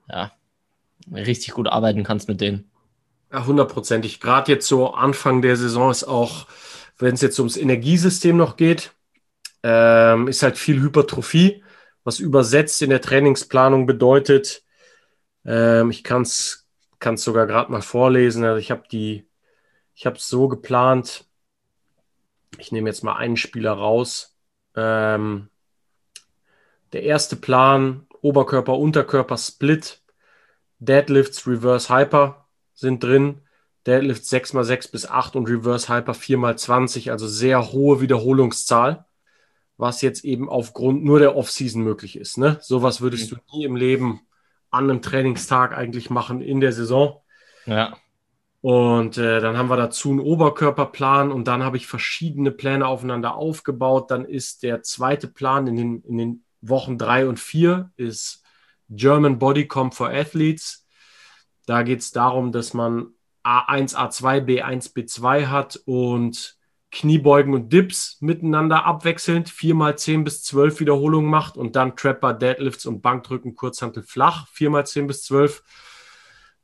ja, 0.08 0.30
richtig 1.12 1.54
gut 1.54 1.66
arbeiten 1.66 2.04
kannst 2.04 2.28
mit 2.28 2.40
denen. 2.40 2.70
Ja, 3.32 3.44
hundertprozentig. 3.46 4.20
Gerade 4.20 4.52
jetzt 4.52 4.68
so 4.68 4.92
Anfang 4.94 5.42
der 5.42 5.56
Saison 5.56 5.90
ist 5.90 6.04
auch, 6.04 6.46
wenn 6.98 7.14
es 7.14 7.22
jetzt 7.22 7.38
ums 7.40 7.56
Energiesystem 7.56 8.36
noch 8.36 8.56
geht, 8.56 8.92
ähm, 9.64 10.28
ist 10.28 10.42
halt 10.42 10.58
viel 10.58 10.80
Hypertrophie, 10.80 11.64
was 12.04 12.20
übersetzt 12.20 12.82
in 12.82 12.90
der 12.90 13.00
Trainingsplanung 13.00 13.86
bedeutet, 13.86 14.62
ähm, 15.44 15.90
ich 15.90 16.04
kann 16.04 16.22
es 16.22 16.66
sogar 17.16 17.46
gerade 17.46 17.70
mal 17.72 17.82
vorlesen. 17.82 18.44
Also 18.44 18.58
ich 18.58 18.70
habe 18.70 18.84
die, 18.90 19.28
ich 19.94 20.06
habe 20.06 20.16
es 20.16 20.28
so 20.28 20.48
geplant. 20.48 21.26
Ich 22.58 22.72
nehme 22.72 22.88
jetzt 22.88 23.02
mal 23.02 23.16
einen 23.16 23.36
Spieler 23.36 23.72
raus. 23.72 24.31
Ähm, 24.76 25.48
der 26.92 27.02
erste 27.04 27.36
Plan, 27.36 28.06
Oberkörper, 28.20 28.78
Unterkörper, 28.78 29.36
Split, 29.38 30.02
Deadlifts, 30.78 31.46
Reverse 31.46 31.94
Hyper 31.94 32.46
sind 32.74 33.02
drin. 33.02 33.40
Deadlifts 33.86 34.32
6x6 34.32 34.92
bis 34.92 35.06
8 35.06 35.36
und 35.36 35.48
Reverse 35.48 35.92
Hyper 35.92 36.12
4x20, 36.12 37.10
also 37.10 37.26
sehr 37.26 37.72
hohe 37.72 38.00
Wiederholungszahl 38.00 39.06
was 39.82 40.00
jetzt 40.00 40.24
eben 40.24 40.48
aufgrund 40.48 41.04
nur 41.04 41.18
der 41.18 41.36
Offseason 41.36 41.82
möglich 41.82 42.16
ist. 42.16 42.38
Ne? 42.38 42.58
Sowas 42.62 43.00
würdest 43.00 43.32
mhm. 43.32 43.36
du 43.36 43.56
nie 43.56 43.64
im 43.64 43.76
Leben 43.76 44.20
an 44.70 44.88
einem 44.88 45.02
Trainingstag 45.02 45.76
eigentlich 45.76 46.08
machen 46.08 46.40
in 46.40 46.60
der 46.60 46.72
Saison. 46.72 47.20
Ja. 47.66 47.96
Und 48.62 49.18
äh, 49.18 49.40
dann 49.40 49.58
haben 49.58 49.68
wir 49.68 49.76
dazu 49.76 50.10
einen 50.10 50.20
Oberkörperplan 50.20 51.32
und 51.32 51.48
dann 51.48 51.64
habe 51.64 51.76
ich 51.76 51.88
verschiedene 51.88 52.52
Pläne 52.52 52.86
aufeinander 52.86 53.34
aufgebaut. 53.34 54.12
Dann 54.12 54.24
ist 54.24 54.62
der 54.62 54.82
zweite 54.82 55.26
Plan 55.26 55.66
in 55.66 55.76
den, 55.76 56.02
in 56.02 56.16
den 56.16 56.44
Wochen 56.60 56.96
drei 56.96 57.26
und 57.26 57.40
vier 57.40 57.90
ist 57.96 58.44
German 58.88 59.40
Body 59.40 59.68
for 59.68 60.10
Athletes. 60.10 60.86
Da 61.66 61.82
geht 61.82 62.00
es 62.00 62.12
darum, 62.12 62.52
dass 62.52 62.72
man 62.72 63.08
A1, 63.42 63.96
A2, 63.96 64.44
B1, 64.44 64.94
B2 64.94 65.46
hat 65.48 65.80
und 65.84 66.56
Kniebeugen 66.92 67.54
und 67.54 67.72
Dips 67.72 68.18
miteinander 68.20 68.84
abwechselnd, 68.84 69.48
viermal 69.48 69.98
zehn 69.98 70.22
bis 70.22 70.44
zwölf 70.44 70.78
Wiederholungen 70.78 71.28
macht 71.28 71.56
und 71.56 71.74
dann 71.74 71.96
Trapper, 71.96 72.32
Deadlifts 72.32 72.86
und 72.86 73.00
Bankdrücken, 73.00 73.56
Kurzhantel 73.56 74.04
flach, 74.04 74.46
viermal 74.48 74.86
zehn 74.86 75.08
bis 75.08 75.24
zwölf. 75.24 75.64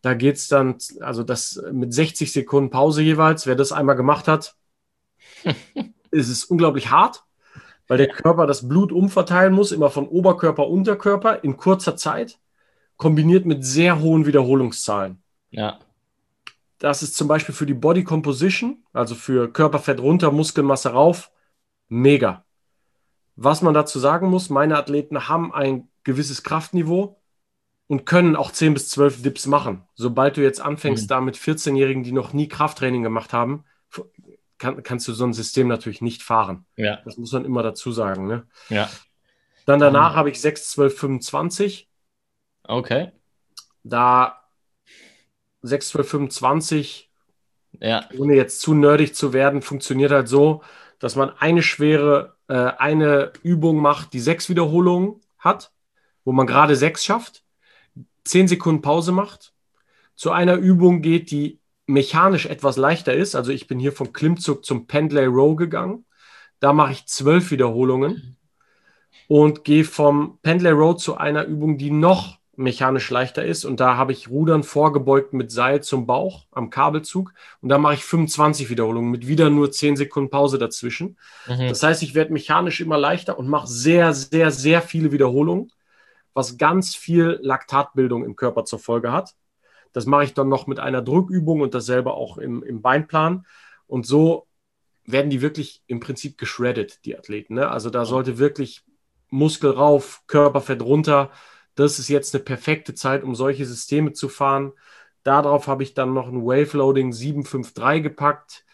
Da 0.02 0.14
geht 0.14 0.36
es 0.36 0.48
dann, 0.48 0.76
also 1.00 1.22
das 1.22 1.62
mit 1.72 1.92
60 1.92 2.32
Sekunden 2.32 2.70
Pause 2.70 3.02
jeweils, 3.02 3.46
wer 3.46 3.56
das 3.56 3.72
einmal 3.72 3.96
gemacht 3.96 4.28
hat, 4.28 4.56
ist 6.10 6.28
es 6.28 6.44
unglaublich 6.44 6.90
hart, 6.90 7.24
weil 7.88 7.98
der 7.98 8.08
Körper 8.08 8.46
das 8.46 8.68
Blut 8.68 8.92
umverteilen 8.92 9.52
muss, 9.52 9.72
immer 9.72 9.90
von 9.90 10.06
Oberkörper, 10.06 10.68
Unterkörper 10.68 11.42
in 11.42 11.56
kurzer 11.56 11.96
Zeit, 11.96 12.38
kombiniert 12.96 13.46
mit 13.46 13.64
sehr 13.64 14.00
hohen 14.00 14.26
Wiederholungszahlen. 14.26 15.22
Ja. 15.50 15.78
Das 16.78 17.02
ist 17.02 17.16
zum 17.16 17.26
Beispiel 17.26 17.54
für 17.54 17.66
die 17.66 17.74
Body 17.74 18.04
Composition, 18.04 18.84
also 18.92 19.14
für 19.14 19.52
Körperfett 19.52 20.00
runter, 20.00 20.30
Muskelmasse 20.30 20.90
rauf, 20.90 21.32
mega. 21.88 22.44
Was 23.34 23.62
man 23.62 23.74
dazu 23.74 23.98
sagen 23.98 24.28
muss, 24.28 24.50
meine 24.50 24.76
Athleten 24.76 25.28
haben 25.28 25.52
ein 25.52 25.88
gewisses 26.04 26.42
Kraftniveau 26.42 27.17
und 27.88 28.04
können 28.04 28.36
auch 28.36 28.52
10 28.52 28.74
bis 28.74 28.90
12 28.90 29.22
Dips 29.22 29.46
machen. 29.46 29.82
Sobald 29.94 30.36
du 30.36 30.42
jetzt 30.42 30.60
anfängst, 30.60 31.04
mhm. 31.04 31.08
da 31.08 31.20
mit 31.20 31.36
14-Jährigen, 31.36 32.04
die 32.04 32.12
noch 32.12 32.32
nie 32.32 32.46
Krafttraining 32.46 33.02
gemacht 33.02 33.32
haben, 33.32 33.64
kann, 34.58 34.82
kannst 34.82 35.08
du 35.08 35.12
so 35.12 35.24
ein 35.24 35.32
System 35.32 35.68
natürlich 35.68 36.02
nicht 36.02 36.22
fahren. 36.22 36.66
Ja. 36.76 37.00
Das 37.04 37.16
muss 37.16 37.32
man 37.32 37.44
immer 37.44 37.62
dazu 37.62 37.90
sagen. 37.90 38.26
Ne? 38.26 38.46
Ja. 38.68 38.90
Dann 39.64 39.80
danach 39.80 40.12
mhm. 40.12 40.16
habe 40.16 40.30
ich 40.30 40.40
6, 40.40 40.70
12, 40.70 40.98
25. 40.98 41.88
Okay. 42.64 43.12
Da 43.82 44.42
6, 45.62 45.88
12, 45.88 46.08
25, 46.08 47.10
ja. 47.80 48.08
ohne 48.18 48.34
jetzt 48.34 48.60
zu 48.60 48.74
nerdig 48.74 49.14
zu 49.14 49.32
werden, 49.32 49.62
funktioniert 49.62 50.12
halt 50.12 50.28
so, 50.28 50.62
dass 50.98 51.16
man 51.16 51.30
eine 51.38 51.62
schwere, 51.62 52.36
äh, 52.48 52.54
eine 52.54 53.32
Übung 53.42 53.78
macht, 53.78 54.12
die 54.12 54.20
sechs 54.20 54.48
Wiederholungen 54.48 55.20
hat, 55.38 55.72
wo 56.24 56.32
man 56.32 56.46
gerade 56.46 56.76
sechs 56.76 57.04
schafft, 57.04 57.44
zehn 58.28 58.48
Sekunden 58.48 58.82
Pause 58.82 59.12
macht, 59.12 59.52
zu 60.14 60.30
einer 60.30 60.56
Übung 60.56 61.02
geht, 61.02 61.30
die 61.30 61.60
mechanisch 61.86 62.46
etwas 62.46 62.76
leichter 62.76 63.14
ist. 63.14 63.34
Also 63.34 63.50
ich 63.50 63.66
bin 63.66 63.78
hier 63.78 63.92
vom 63.92 64.12
Klimmzug 64.12 64.64
zum 64.64 64.86
Pendlay 64.86 65.26
Row 65.26 65.56
gegangen. 65.56 66.04
Da 66.60 66.72
mache 66.72 66.92
ich 66.92 67.06
zwölf 67.06 67.50
Wiederholungen 67.50 68.36
und 69.28 69.64
gehe 69.64 69.84
vom 69.84 70.38
Pendlay 70.42 70.72
Row 70.72 70.96
zu 70.96 71.16
einer 71.16 71.44
Übung, 71.44 71.78
die 71.78 71.90
noch 71.90 72.38
mechanisch 72.58 73.08
leichter 73.10 73.44
ist. 73.44 73.64
Und 73.64 73.78
da 73.78 73.96
habe 73.96 74.12
ich 74.12 74.28
Rudern 74.28 74.64
vorgebeugt 74.64 75.32
mit 75.32 75.52
Seil 75.52 75.82
zum 75.82 76.06
Bauch 76.06 76.46
am 76.50 76.70
Kabelzug. 76.70 77.32
Und 77.62 77.68
da 77.68 77.78
mache 77.78 77.94
ich 77.94 78.04
25 78.04 78.68
Wiederholungen 78.68 79.10
mit 79.10 79.28
wieder 79.28 79.48
nur 79.48 79.70
10 79.70 79.96
Sekunden 79.96 80.28
Pause 80.28 80.58
dazwischen. 80.58 81.16
Mhm. 81.46 81.68
Das 81.68 81.82
heißt, 81.82 82.02
ich 82.02 82.14
werde 82.14 82.32
mechanisch 82.32 82.80
immer 82.80 82.98
leichter 82.98 83.38
und 83.38 83.48
mache 83.48 83.68
sehr, 83.68 84.12
sehr, 84.12 84.50
sehr 84.50 84.82
viele 84.82 85.12
Wiederholungen, 85.12 85.70
was 86.34 86.58
ganz 86.58 86.94
viel 86.94 87.38
Laktatbildung 87.42 88.24
im 88.24 88.36
Körper 88.36 88.64
zur 88.64 88.78
Folge 88.78 89.12
hat. 89.12 89.34
Das 89.92 90.06
mache 90.06 90.24
ich 90.24 90.34
dann 90.34 90.48
noch 90.48 90.66
mit 90.66 90.80
einer 90.80 91.02
Drückübung 91.02 91.60
und 91.60 91.74
dasselbe 91.74 92.12
auch 92.12 92.38
im, 92.38 92.62
im 92.62 92.82
Beinplan. 92.82 93.46
Und 93.86 94.06
so 94.06 94.46
werden 95.04 95.30
die 95.30 95.40
wirklich 95.40 95.82
im 95.86 96.00
Prinzip 96.00 96.38
geschreddet, 96.38 97.04
die 97.04 97.16
Athleten. 97.16 97.54
Ne? 97.54 97.68
Also 97.68 97.90
da 97.90 98.04
sollte 98.04 98.38
wirklich 98.38 98.84
Muskel 99.30 99.70
rauf, 99.70 100.22
Körperfett 100.26 100.82
runter 100.82 101.30
das 101.78 102.00
ist 102.00 102.08
jetzt 102.08 102.34
eine 102.34 102.42
perfekte 102.42 102.92
Zeit, 102.92 103.22
um 103.22 103.36
solche 103.36 103.64
Systeme 103.64 104.12
zu 104.12 104.28
fahren. 104.28 104.72
Darauf 105.22 105.68
habe 105.68 105.84
ich 105.84 105.94
dann 105.94 106.12
noch 106.12 106.26
ein 106.26 106.44
Wave 106.44 106.76
Loading 106.76 107.12
753 107.12 108.02
gepackt. 108.02 108.64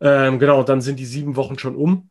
Ähm, 0.00 0.40
genau, 0.40 0.64
dann 0.64 0.80
sind 0.80 0.98
die 0.98 1.06
sieben 1.06 1.36
Wochen 1.36 1.56
schon 1.56 1.76
um. 1.76 2.10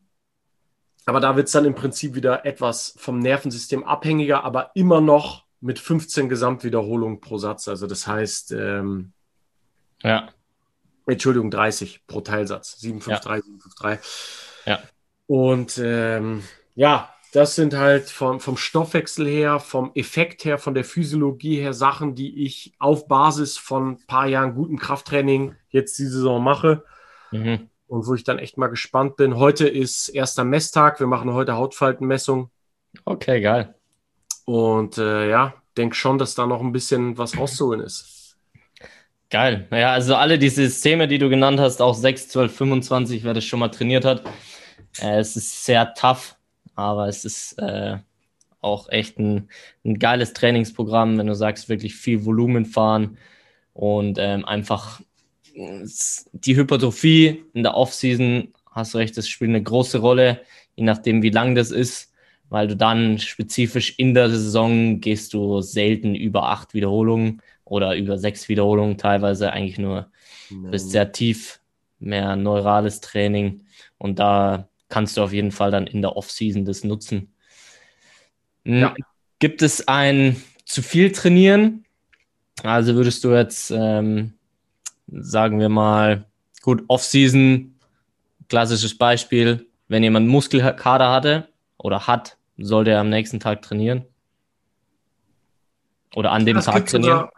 Aber 1.06 1.20
da 1.20 1.36
wird 1.36 1.48
es 1.48 1.54
dann 1.54 1.66
im 1.66 1.76
Prinzip 1.76 2.16
wieder 2.16 2.46
etwas 2.46 2.96
vom 2.98 3.20
Nervensystem 3.20 3.84
abhängiger, 3.84 4.44
aber 4.44 4.72
immer 4.74 5.02
noch 5.02 5.46
mit 5.60 5.80
15 5.80 6.30
Gesamtwiederholungen 6.30 7.22
pro 7.22 7.38
Satz. 7.38 7.68
Also 7.68 7.88
das 7.88 8.08
heißt, 8.08 8.52
ähm, 8.52 9.14
ja. 10.02 10.30
Entschuldigung, 11.06 11.52
30 11.52 12.06
pro 12.08 12.22
Teilsatz. 12.22 12.80
753, 12.80 13.32
ja. 13.32 13.98
753. 13.98 14.66
Ja. 14.66 14.80
Und 15.28 15.78
ähm, 15.78 16.44
ja, 16.76 17.14
das 17.34 17.56
sind 17.56 17.76
halt 17.76 18.10
vom, 18.10 18.40
vom 18.40 18.58
Stoffwechsel 18.58 19.28
her, 19.28 19.60
vom 19.60 19.92
Effekt 19.96 20.46
her, 20.46 20.58
von 20.58 20.74
der 20.76 20.84
Physiologie 20.84 21.60
her 21.60 21.74
Sachen, 21.74 22.14
die 22.14 22.46
ich 22.46 22.76
auf 22.78 23.08
Basis 23.08 23.58
von 23.58 23.94
ein 23.94 24.06
paar 24.06 24.28
Jahren 24.28 24.54
gutem 24.54 24.78
Krafttraining 24.78 25.56
jetzt 25.70 25.98
diese 25.98 26.12
Saison 26.12 26.44
mache. 26.44 26.84
Mhm. 27.32 27.70
Und 27.94 28.08
wo 28.08 28.16
ich 28.16 28.24
dann 28.24 28.40
echt 28.40 28.58
mal 28.58 28.68
gespannt 28.68 29.18
bin. 29.18 29.38
Heute 29.38 29.68
ist 29.68 30.10
erster 30.10 30.44
Messtag. 30.44 31.00
Wir 31.00 31.06
machen 31.06 31.32
heute 31.34 31.54
Hautfaltenmessung. 31.54 32.50
Okay, 33.06 33.40
geil. 33.40 33.76
Und 34.46 34.98
äh, 34.98 35.30
ja, 35.30 35.54
denke 35.78 35.96
schon, 35.96 36.18
dass 36.18 36.34
da 36.34 36.48
noch 36.48 36.62
ein 36.62 36.72
bisschen 36.72 37.18
was 37.20 37.38
rauszuholen 37.38 37.82
ist. 37.82 38.36
Geil. 39.30 39.68
Naja, 39.70 39.92
also 39.92 40.16
alle 40.16 40.40
diese 40.40 40.64
Systeme, 40.64 41.08
die 41.08 41.20
du 41.20 41.30
genannt 41.30 41.60
hast, 41.60 41.82
auch 41.84 41.94
6, 41.94 42.30
12, 42.30 42.56
25, 42.56 43.24
wer 43.24 43.36
das 43.36 43.44
schon 43.44 43.60
mal 43.60 43.70
trainiert 43.70 44.06
hat, 44.06 44.24
äh, 45.00 45.20
es 45.20 45.36
ist 45.36 45.64
sehr 45.64 45.94
tough 45.94 46.36
aber 46.76 47.08
es 47.08 47.26
ist 47.26 47.54
äh, 47.60 47.98
auch 48.62 48.90
echt 48.90 49.20
ein, 49.20 49.50
ein 49.86 50.00
geiles 50.00 50.34
Trainingsprogramm, 50.34 51.18
wenn 51.18 51.28
du 51.28 51.36
sagst, 51.36 51.70
wirklich 51.70 51.96
viel 51.96 52.26
Volumen 52.26 52.66
fahren 52.66 53.18
und 53.74 54.18
ähm, 54.20 54.46
einfach 54.46 55.02
die 55.56 56.56
Hypertrophie 56.56 57.44
in 57.54 57.64
der 57.64 57.76
Offseason, 57.76 58.54
hast 58.72 58.94
du 58.94 58.98
recht, 58.98 59.18
das 59.18 59.28
spielt 59.28 59.50
eine 59.50 59.64
große 59.64 60.00
Rolle, 60.00 60.42
je 60.76 60.84
nachdem, 60.84 61.22
wie 61.22 61.30
lang 61.30 61.56
das 61.56 61.72
ist, 61.72 62.12
weil 62.50 62.68
du 62.68 62.76
dann 62.76 63.20
spezifisch 63.20 63.94
in 63.98 64.14
der 64.14 64.30
Saison 64.30 65.00
gehst 65.00 65.34
du 65.34 65.62
selten 65.62 66.16
über 66.16 66.50
acht 66.50 66.74
Wiederholungen 66.74 67.42
oder 67.66 67.96
über 67.96 68.18
sechs 68.18 68.50
Wiederholungen, 68.50 68.98
teilweise 68.98 69.52
eigentlich 69.52 69.78
nur, 69.78 70.12
bist 70.50 70.92
sehr 70.92 71.12
tief, 71.12 71.60
mehr 72.00 72.36
neurales 72.36 73.02
Training 73.02 73.62
und 73.98 74.20
da 74.20 74.68
kannst 74.90 75.18
du 75.18 75.24
auf 75.24 75.34
jeden 75.34 75.52
Fall 75.52 75.72
dann 75.72 75.88
in 75.88 76.02
der 76.02 76.16
Offseason 76.16 76.66
das 76.66 76.84
nutzen. 76.84 77.34
Hm, 78.66 78.80
ja. 78.80 78.96
Gibt 79.40 79.62
es 79.62 79.88
ein 79.88 80.42
zu 80.66 80.82
viel 80.82 81.12
Trainieren? 81.12 81.86
Also 82.62 82.96
würdest 82.96 83.24
du 83.24 83.34
jetzt, 83.34 83.72
ähm, 83.72 84.34
sagen 85.20 85.60
wir 85.60 85.70
mal, 85.70 86.26
gut, 86.62 86.84
Off-Season, 86.88 87.76
klassisches 88.50 88.98
Beispiel, 88.98 89.68
wenn 89.88 90.04
jemand 90.04 90.28
Muskelkader 90.28 91.12
hatte 91.12 91.48
oder 91.78 92.08
hat, 92.08 92.38
sollte 92.58 92.92
er 92.92 93.00
am 93.02 93.10
nächsten 93.10 93.40
Tag 93.40 93.62
trainieren? 93.62 94.06
Oder 96.16 96.32
an 96.32 96.46
dem 96.46 96.58
Das 96.58 96.66
Tag 96.66 96.86
trainieren? 96.86 97.18
sogar- 97.20 97.34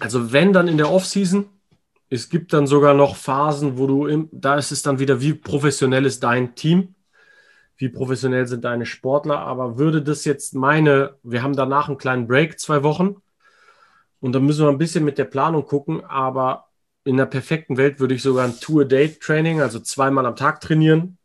Also 0.00 0.32
wenn 0.32 0.52
dann 0.52 0.68
in 0.68 0.78
der 0.78 0.90
Offseason, 0.90 1.46
es 2.10 2.28
gibt 2.28 2.52
dann 2.52 2.66
sogar 2.66 2.92
noch 2.94 3.16
Phasen, 3.16 3.78
wo 3.78 3.86
du, 3.86 4.06
im, 4.06 4.28
da 4.32 4.56
ist 4.56 4.72
es 4.72 4.82
dann 4.82 4.98
wieder, 4.98 5.20
wie 5.20 5.32
professionell 5.34 6.04
ist 6.04 6.22
dein 6.24 6.54
Team, 6.54 6.94
wie 7.76 7.88
professionell 7.88 8.46
sind 8.46 8.64
deine 8.64 8.84
Sportler, 8.84 9.38
aber 9.38 9.78
würde 9.78 10.02
das 10.02 10.24
jetzt 10.24 10.54
meine, 10.54 11.14
wir 11.22 11.42
haben 11.42 11.54
danach 11.56 11.88
einen 11.88 11.98
kleinen 11.98 12.26
Break, 12.26 12.58
zwei 12.58 12.82
Wochen, 12.82 13.16
und 14.22 14.32
dann 14.32 14.46
müssen 14.46 14.64
wir 14.64 14.70
ein 14.70 14.78
bisschen 14.78 15.04
mit 15.04 15.18
der 15.18 15.26
Planung 15.26 15.66
gucken, 15.66 16.02
aber 16.04 16.68
in 17.04 17.18
der 17.18 17.26
perfekten 17.26 17.76
Welt 17.76 18.00
würde 18.00 18.14
ich 18.14 18.22
sogar 18.22 18.46
ein 18.46 18.58
Two-A-Day-Training, 18.58 19.60
also 19.60 19.80
zweimal 19.80 20.24
am 20.24 20.36
Tag 20.36 20.60
trainieren 20.60 21.18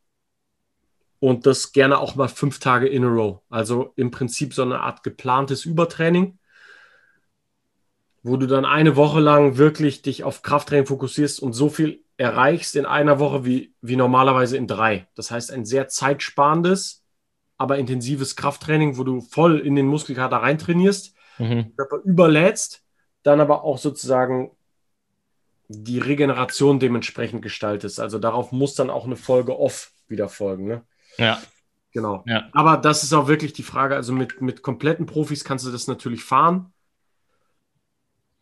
und 1.19 1.45
das 1.45 1.71
gerne 1.71 1.99
auch 1.99 2.15
mal 2.15 2.27
fünf 2.27 2.59
Tage 2.59 2.87
in 2.87 3.05
a 3.05 3.07
row. 3.07 3.39
Also 3.49 3.93
im 3.95 4.11
Prinzip 4.11 4.53
so 4.53 4.63
eine 4.63 4.81
Art 4.81 5.03
geplantes 5.03 5.63
Übertraining 5.63 6.37
wo 8.27 8.37
du 8.37 8.45
dann 8.45 8.65
eine 8.65 8.95
Woche 8.95 9.19
lang 9.19 9.57
wirklich 9.57 10.01
dich 10.01 10.23
auf 10.23 10.41
Krafttraining 10.41 10.85
fokussierst 10.85 11.41
und 11.41 11.53
so 11.53 11.69
viel 11.69 12.03
erreichst 12.17 12.75
in 12.75 12.85
einer 12.85 13.19
Woche 13.19 13.45
wie, 13.45 13.73
wie 13.81 13.95
normalerweise 13.95 14.57
in 14.57 14.67
drei. 14.67 15.07
Das 15.15 15.31
heißt, 15.31 15.51
ein 15.51 15.65
sehr 15.65 15.87
zeitsparendes, 15.87 17.03
aber 17.57 17.77
intensives 17.77 18.35
Krafttraining, 18.35 18.97
wo 18.97 19.03
du 19.03 19.21
voll 19.21 19.59
in 19.59 19.75
den 19.75 19.87
Muskelkater 19.87 20.37
reintrainierst, 20.37 21.15
Mhm. 21.39 21.75
Körper 21.75 21.97
überlädst, 22.03 22.83
dann 23.27 23.39
aber 23.41 23.63
auch 23.63 23.77
sozusagen 23.77 24.51
die 25.67 25.99
Regeneration 25.99 26.79
dementsprechend 26.79 27.41
gestaltest. 27.41 27.99
Also 27.99 28.19
darauf 28.19 28.51
muss 28.51 28.75
dann 28.75 28.89
auch 28.89 29.05
eine 29.05 29.17
Folge 29.17 29.59
off 29.59 29.91
wieder 30.07 30.29
folgen. 30.29 30.65
Ne? 30.65 30.81
Ja, 31.17 31.41
Genau. 31.97 32.23
Ja. 32.27 32.47
Aber 32.51 32.77
das 32.77 33.01
ist 33.01 33.11
auch 33.13 33.27
wirklich 33.27 33.53
die 33.53 33.63
Frage. 33.63 33.95
Also 33.95 34.13
mit, 34.13 34.39
mit 34.39 34.61
kompletten 34.61 35.07
Profis 35.07 35.43
kannst 35.43 35.65
du 35.65 35.71
das 35.71 35.87
natürlich 35.87 36.23
fahren. 36.23 36.71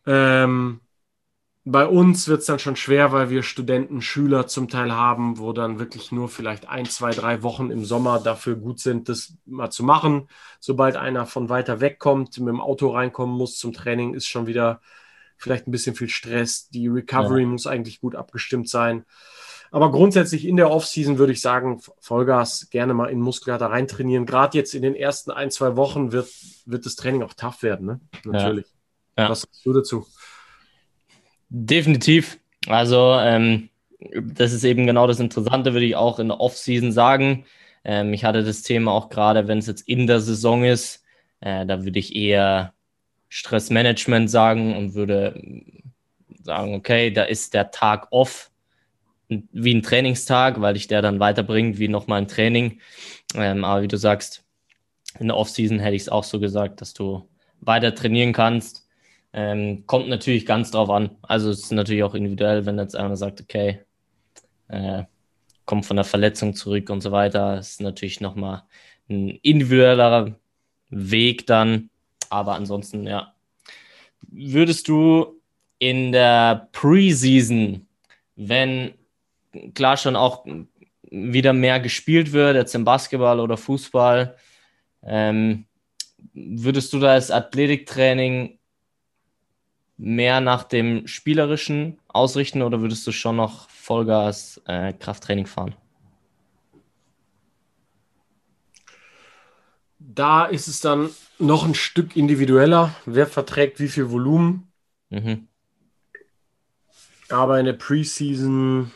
Ähm, 0.04 0.80
bei 1.68 1.84
uns 1.84 2.28
wird 2.28 2.40
es 2.40 2.46
dann 2.46 2.60
schon 2.60 2.76
schwer, 2.76 3.10
weil 3.10 3.28
wir 3.28 3.42
Studenten, 3.42 4.00
Schüler 4.00 4.46
zum 4.46 4.68
Teil 4.68 4.92
haben, 4.92 5.38
wo 5.38 5.52
dann 5.52 5.80
wirklich 5.80 6.12
nur 6.12 6.28
vielleicht 6.28 6.68
ein, 6.68 6.86
zwei, 6.86 7.10
drei 7.10 7.42
Wochen 7.42 7.72
im 7.72 7.84
Sommer 7.84 8.20
dafür 8.20 8.54
gut 8.54 8.78
sind, 8.78 9.08
das 9.08 9.34
mal 9.46 9.70
zu 9.70 9.82
machen. 9.82 10.28
Sobald 10.60 10.94
einer 10.94 11.26
von 11.26 11.48
weiter 11.48 11.80
weg 11.80 11.98
kommt, 11.98 12.38
mit 12.38 12.46
dem 12.46 12.60
Auto 12.60 12.90
reinkommen 12.90 13.36
muss 13.36 13.58
zum 13.58 13.72
Training, 13.72 14.14
ist 14.14 14.28
schon 14.28 14.46
wieder 14.46 14.80
vielleicht 15.36 15.66
ein 15.66 15.72
bisschen 15.72 15.96
viel 15.96 16.08
Stress. 16.08 16.68
Die 16.68 16.86
Recovery 16.86 17.44
muss 17.44 17.66
eigentlich 17.66 18.00
gut 18.00 18.14
abgestimmt 18.14 18.68
sein. 18.68 19.04
Aber 19.72 19.90
grundsätzlich 19.90 20.46
in 20.46 20.56
der 20.56 20.70
Offseason 20.70 21.18
würde 21.18 21.32
ich 21.32 21.40
sagen, 21.40 21.80
Vollgas 21.98 22.70
gerne 22.70 22.94
mal 22.94 23.10
in 23.10 23.20
Muskelkater 23.20 23.72
reintrainieren. 23.72 24.24
Gerade 24.24 24.56
jetzt 24.56 24.72
in 24.72 24.82
den 24.82 24.94
ersten 24.94 25.32
ein, 25.32 25.50
zwei 25.50 25.74
Wochen 25.74 26.12
wird, 26.12 26.28
wird 26.64 26.86
das 26.86 26.94
Training 26.94 27.24
auch 27.24 27.34
tough 27.34 27.64
werden, 27.64 27.86
ne? 27.86 28.00
Natürlich. 28.24 28.66
Ja. 29.18 29.30
Was 29.30 29.40
sagst 29.40 29.66
du 29.66 29.72
dazu? 29.72 30.06
Definitiv. 31.48 32.38
Also, 32.68 33.16
ähm, 33.20 33.68
das 34.22 34.52
ist 34.52 34.64
eben 34.64 34.86
genau 34.86 35.06
das 35.06 35.20
Interessante, 35.20 35.72
würde 35.72 35.86
ich 35.86 35.96
auch 35.96 36.18
in 36.18 36.28
der 36.28 36.40
Off-Season 36.40 36.92
sagen. 36.92 37.44
Ähm, 37.84 38.12
ich 38.12 38.24
hatte 38.24 38.42
das 38.42 38.62
Thema 38.62 38.92
auch 38.92 39.08
gerade, 39.08 39.48
wenn 39.48 39.58
es 39.58 39.66
jetzt 39.66 39.88
in 39.88 40.06
der 40.06 40.20
Saison 40.20 40.64
ist, 40.64 41.04
äh, 41.40 41.66
da 41.66 41.84
würde 41.84 41.98
ich 41.98 42.14
eher 42.14 42.72
Stressmanagement 43.28 44.30
sagen 44.30 44.76
und 44.76 44.94
würde 44.94 45.40
sagen, 46.42 46.74
okay, 46.74 47.10
da 47.10 47.24
ist 47.24 47.54
der 47.54 47.70
Tag 47.70 48.08
off 48.10 48.50
wie 49.28 49.74
ein 49.74 49.82
Trainingstag, 49.82 50.60
weil 50.60 50.74
dich 50.74 50.86
der 50.86 51.02
dann 51.02 51.18
weiterbringt 51.18 51.78
wie 51.78 51.88
nochmal 51.88 52.22
ein 52.22 52.28
Training. 52.28 52.80
Ähm, 53.34 53.64
aber 53.64 53.82
wie 53.82 53.88
du 53.88 53.98
sagst, 53.98 54.44
in 55.18 55.28
der 55.28 55.36
Off-Season 55.36 55.78
hätte 55.78 55.96
ich 55.96 56.02
es 56.02 56.08
auch 56.08 56.24
so 56.24 56.38
gesagt, 56.38 56.80
dass 56.80 56.94
du 56.94 57.28
weiter 57.60 57.94
trainieren 57.94 58.32
kannst. 58.32 58.85
Ähm, 59.36 59.84
kommt 59.86 60.08
natürlich 60.08 60.46
ganz 60.46 60.70
drauf 60.70 60.88
an. 60.88 61.10
Also 61.20 61.50
es 61.50 61.64
ist 61.64 61.72
natürlich 61.72 62.02
auch 62.02 62.14
individuell, 62.14 62.64
wenn 62.64 62.78
jetzt 62.78 62.96
einer 62.96 63.16
sagt, 63.18 63.42
okay, 63.42 63.80
äh, 64.68 65.04
kommt 65.66 65.84
von 65.84 65.96
der 65.96 66.06
Verletzung 66.06 66.54
zurück 66.54 66.88
und 66.88 67.02
so 67.02 67.12
weiter, 67.12 67.58
ist 67.58 67.82
natürlich 67.82 68.22
nochmal 68.22 68.62
ein 69.10 69.28
individuellerer 69.42 70.34
Weg 70.88 71.46
dann. 71.46 71.90
Aber 72.30 72.54
ansonsten, 72.54 73.06
ja. 73.06 73.34
Würdest 74.22 74.88
du 74.88 75.38
in 75.78 76.12
der 76.12 76.70
Preseason, 76.72 77.86
wenn 78.36 78.94
klar 79.74 79.98
schon 79.98 80.16
auch 80.16 80.46
wieder 81.10 81.52
mehr 81.52 81.78
gespielt 81.80 82.32
wird, 82.32 82.56
jetzt 82.56 82.74
im 82.74 82.84
Basketball 82.84 83.40
oder 83.40 83.58
Fußball, 83.58 84.34
ähm, 85.02 85.66
würdest 86.32 86.94
du 86.94 87.00
das 87.00 87.30
Athletiktraining 87.30 88.55
mehr 89.96 90.40
nach 90.40 90.64
dem 90.64 91.06
Spielerischen 91.06 91.98
ausrichten 92.08 92.62
oder 92.62 92.80
würdest 92.80 93.06
du 93.06 93.12
schon 93.12 93.36
noch 93.36 93.68
Vollgas 93.70 94.60
äh, 94.66 94.92
Krafttraining 94.92 95.46
fahren? 95.46 95.74
Da 99.98 100.44
ist 100.44 100.68
es 100.68 100.80
dann 100.80 101.10
noch 101.38 101.64
ein 101.64 101.74
Stück 101.74 102.16
individueller. 102.16 102.94
Wer 103.06 103.26
verträgt 103.26 103.80
wie 103.80 103.88
viel 103.88 104.10
Volumen? 104.10 104.72
Mhm. 105.10 105.48
Aber 107.28 107.58
in 107.58 107.66
der 107.66 107.72
Preseason 107.72 108.92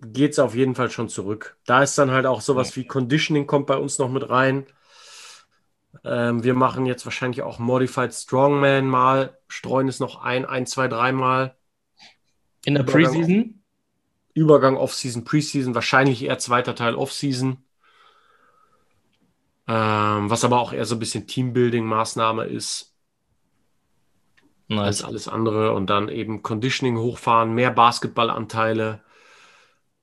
geht 0.00 0.32
es 0.32 0.38
auf 0.38 0.54
jeden 0.54 0.74
Fall 0.74 0.90
schon 0.90 1.08
zurück. 1.08 1.56
Da 1.64 1.82
ist 1.82 1.96
dann 1.96 2.10
halt 2.10 2.26
auch 2.26 2.40
sowas 2.40 2.76
wie 2.76 2.86
Conditioning 2.86 3.46
kommt 3.46 3.66
bei 3.66 3.76
uns 3.76 3.98
noch 3.98 4.10
mit 4.10 4.28
rein. 4.28 4.66
Ähm, 6.04 6.42
wir 6.42 6.54
machen 6.54 6.86
jetzt 6.86 7.04
wahrscheinlich 7.04 7.42
auch 7.42 7.58
Modified 7.58 8.12
Strongman 8.12 8.86
mal, 8.86 9.38
streuen 9.48 9.88
es 9.88 10.00
noch 10.00 10.22
ein, 10.22 10.44
ein, 10.44 10.66
zwei, 10.66 10.88
dreimal. 10.88 11.56
In 12.64 12.74
der 12.74 12.82
Preseason? 12.82 13.62
Übergang 14.34 14.76
Off-Season, 14.76 15.24
Preseason, 15.24 15.74
wahrscheinlich 15.74 16.22
eher 16.22 16.38
zweiter 16.38 16.74
Teil 16.74 16.94
Off-Season. 16.94 17.62
Ähm, 19.68 20.30
was 20.30 20.44
aber 20.44 20.58
auch 20.58 20.72
eher 20.72 20.86
so 20.86 20.96
ein 20.96 20.98
bisschen 20.98 21.26
Teambuilding-Maßnahme 21.26 22.44
ist 22.44 22.94
als 24.70 25.00
Nice. 25.00 25.04
alles 25.04 25.28
andere. 25.28 25.74
Und 25.74 25.90
dann 25.90 26.08
eben 26.08 26.42
Conditioning 26.42 26.98
hochfahren, 26.98 27.54
mehr 27.54 27.70
Basketballanteile. 27.70 29.02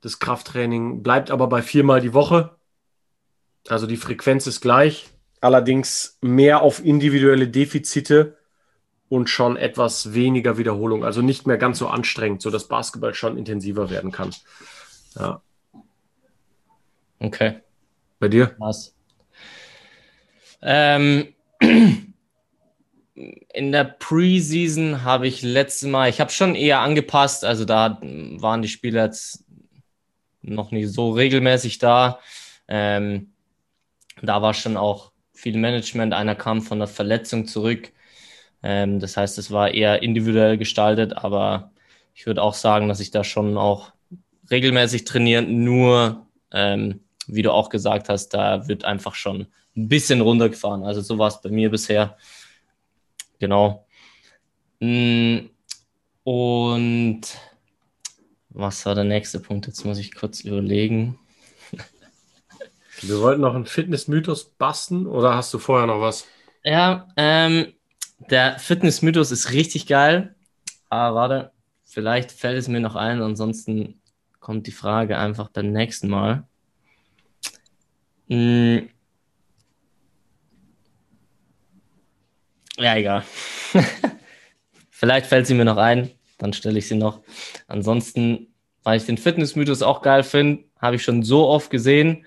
Das 0.02 0.20
Krafttraining 0.20 1.04
bleibt 1.04 1.32
aber 1.32 1.48
bei 1.48 1.62
viermal 1.62 2.02
die 2.02 2.14
Woche. 2.14 2.56
Also 3.68 3.88
die 3.88 3.98
Frequenz 3.98 4.48
ist 4.48 4.62
gleich. 4.62 5.10
Allerdings 5.42 6.18
mehr 6.22 6.62
auf 6.62 6.84
individuelle 6.84 7.48
Defizite 7.48 8.38
und 9.10 9.30
schon 9.30 9.58
etwas 9.58 10.14
weniger 10.14 10.58
Wiederholung. 10.58 11.04
Also 11.04 11.22
nicht 11.22 11.48
mehr 11.48 11.58
ganz 11.58 11.80
so 11.80 11.88
anstrengend, 11.88 12.42
sodass 12.42 12.68
Basketball 12.68 13.14
schon 13.14 13.38
intensiver 13.38 13.90
werden 13.90 14.12
kann. 14.12 14.34
Ja. 15.16 15.42
Okay. 17.20 17.60
Bei 18.20 18.28
dir? 18.28 18.56
Nice. 18.60 18.96
Ähm, 20.62 21.34
in 21.60 22.14
der 23.72 23.84
Preseason 23.84 25.04
habe 25.04 25.28
ich 25.28 25.42
letztes 25.42 25.90
Mal, 25.90 26.10
ich 26.10 26.20
habe 26.20 26.32
schon 26.32 26.56
eher 26.56 26.80
angepasst, 26.80 27.46
also 27.46 27.66
da 27.66 28.00
waren 28.02 28.62
die 28.62 28.68
Spieler 28.68 29.06
jetzt 29.06 29.46
noch 30.42 30.72
nicht 30.72 30.90
so 30.90 31.12
regelmäßig 31.12 31.80
da. 31.80 32.20
Ähm, 32.68 33.34
da 34.22 34.42
war 34.42 34.54
schon 34.54 34.78
auch 34.78 35.12
viel 35.40 35.58
Management. 35.58 36.14
Einer 36.14 36.36
kam 36.36 36.62
von 36.62 36.80
der 36.80 36.88
Verletzung 36.88 37.48
zurück. 37.48 37.92
Ähm, 38.64 39.00
das 39.00 39.18
heißt, 39.18 39.38
es 39.38 39.52
war 39.52 39.74
eher 39.74 40.04
individuell 40.04 40.58
gestaltet, 40.58 41.14
aber 41.18 41.72
ich 42.16 42.26
würde 42.26 42.44
auch 42.44 42.54
sagen, 42.54 42.90
dass 42.90 43.00
ich 43.00 43.12
da 43.12 43.24
schon 43.24 43.58
auch 43.58 43.94
regelmäßig 44.52 45.06
trainiere. 45.06 45.44
Nur, 45.44 46.28
ähm, 46.52 47.02
wie 47.28 47.42
du 47.44 47.52
auch 47.54 47.70
gesagt 47.70 48.10
hast, 48.10 48.30
da 48.30 48.68
wird 48.68 48.84
einfach 48.86 49.16
schon 49.16 49.48
ein 49.78 49.88
bisschen 49.88 50.22
runtergefahren. 50.22 50.84
Also 50.84 51.02
so 51.02 51.18
war 51.18 51.30
es 51.30 51.42
bei 51.42 51.50
mir 51.50 51.70
bisher. 51.72 52.18
Genau. 53.40 53.86
Mm, 54.82 55.50
Und 56.24 57.22
was 58.50 58.86
war 58.86 58.96
der 58.96 59.04
nächste 59.04 59.40
Punkt? 59.40 59.68
Jetzt 59.68 59.86
muss 59.86 60.00
ich 60.00 60.14
kurz 60.16 60.42
überlegen. 60.42 61.18
Wir 63.02 63.20
wollten 63.22 63.42
noch 63.42 63.56
einen 63.56 63.66
Fitnessmythos 63.66 64.46
basteln 64.46 65.08
oder 65.08 65.36
hast 65.36 65.54
du 65.54 65.60
vorher 65.60 65.88
noch 65.88 66.02
was? 66.02 66.28
Ja, 66.64 67.08
ähm, 67.16 67.74
der 68.30 68.60
Fitnessmythos 68.60 69.32
ist 69.32 69.52
richtig 69.52 69.88
geil. 69.88 70.36
Aber 70.90 71.16
warte, 71.16 71.52
vielleicht 71.86 72.32
fällt 72.32 72.58
es 72.58 72.68
mir 72.68 72.80
noch 72.80 72.96
ein, 72.96 73.22
ansonsten 73.22 74.02
kommt 74.40 74.68
die 74.68 74.72
Frage 74.72 75.18
einfach 75.18 75.50
beim 75.50 75.72
nächsten 75.72 76.10
Mal. 76.10 76.48
Mm. 78.28 78.80
Ja, 82.78 82.96
egal. 82.96 83.24
Vielleicht 84.90 85.28
fällt 85.28 85.48
sie 85.48 85.54
mir 85.54 85.66
noch 85.66 85.78
ein, 85.78 86.12
dann 86.38 86.54
stelle 86.54 86.80
ich 86.80 86.88
sie 86.88 86.96
noch. 86.96 87.22
Ansonsten, 87.68 88.54
weil 88.84 88.98
ich 88.98 89.06
den 89.06 89.18
Fitnessmythos 89.18 89.82
auch 89.82 90.02
geil 90.02 90.24
finde, 90.24 90.64
habe 90.80 90.96
ich 90.96 91.04
schon 91.04 91.24
so 91.24 91.48
oft 91.48 91.70
gesehen, 91.70 92.26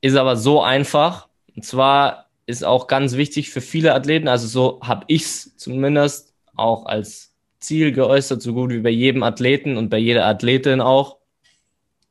ist 0.00 0.16
aber 0.16 0.36
so 0.36 0.62
einfach. 0.62 1.28
Und 1.54 1.64
zwar 1.64 2.28
ist 2.46 2.64
auch 2.64 2.86
ganz 2.86 3.16
wichtig 3.16 3.50
für 3.50 3.60
viele 3.60 3.94
Athleten, 3.94 4.28
also 4.28 4.46
so 4.46 4.80
habe 4.82 5.04
ich 5.08 5.22
es 5.22 5.56
zumindest 5.56 6.34
auch 6.56 6.86
als 6.86 7.34
Ziel 7.60 7.92
geäußert, 7.92 8.40
so 8.40 8.54
gut 8.54 8.70
wie 8.70 8.80
bei 8.80 8.90
jedem 8.90 9.22
Athleten 9.22 9.76
und 9.76 9.90
bei 9.90 9.98
jeder 9.98 10.26
Athletin 10.26 10.80
auch, 10.80 11.18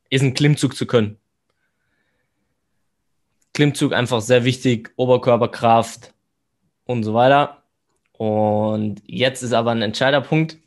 ist 0.09 0.21
ein 0.21 0.33
Klimmzug 0.33 0.75
zu 0.75 0.85
können. 0.85 1.17
Klimmzug 3.53 3.93
einfach 3.93 4.21
sehr 4.21 4.45
wichtig, 4.45 4.91
Oberkörperkraft 4.97 6.13
und 6.85 7.03
so 7.03 7.13
weiter. 7.13 7.63
Und 8.11 9.01
jetzt 9.05 9.41
ist 9.41 9.53
aber 9.53 9.71
ein 9.71 9.81
entscheidender 9.81 10.27
Punkt. 10.27 10.57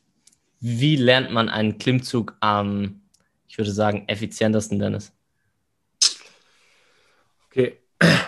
Wie 0.60 0.96
lernt 0.96 1.30
man 1.30 1.48
einen 1.48 1.78
Klimmzug 1.78 2.36
am, 2.40 3.02
ich 3.48 3.56
würde 3.58 3.72
sagen, 3.72 4.04
effizientesten, 4.08 4.78
Dennis? 4.78 5.12
Okay, 7.50 7.78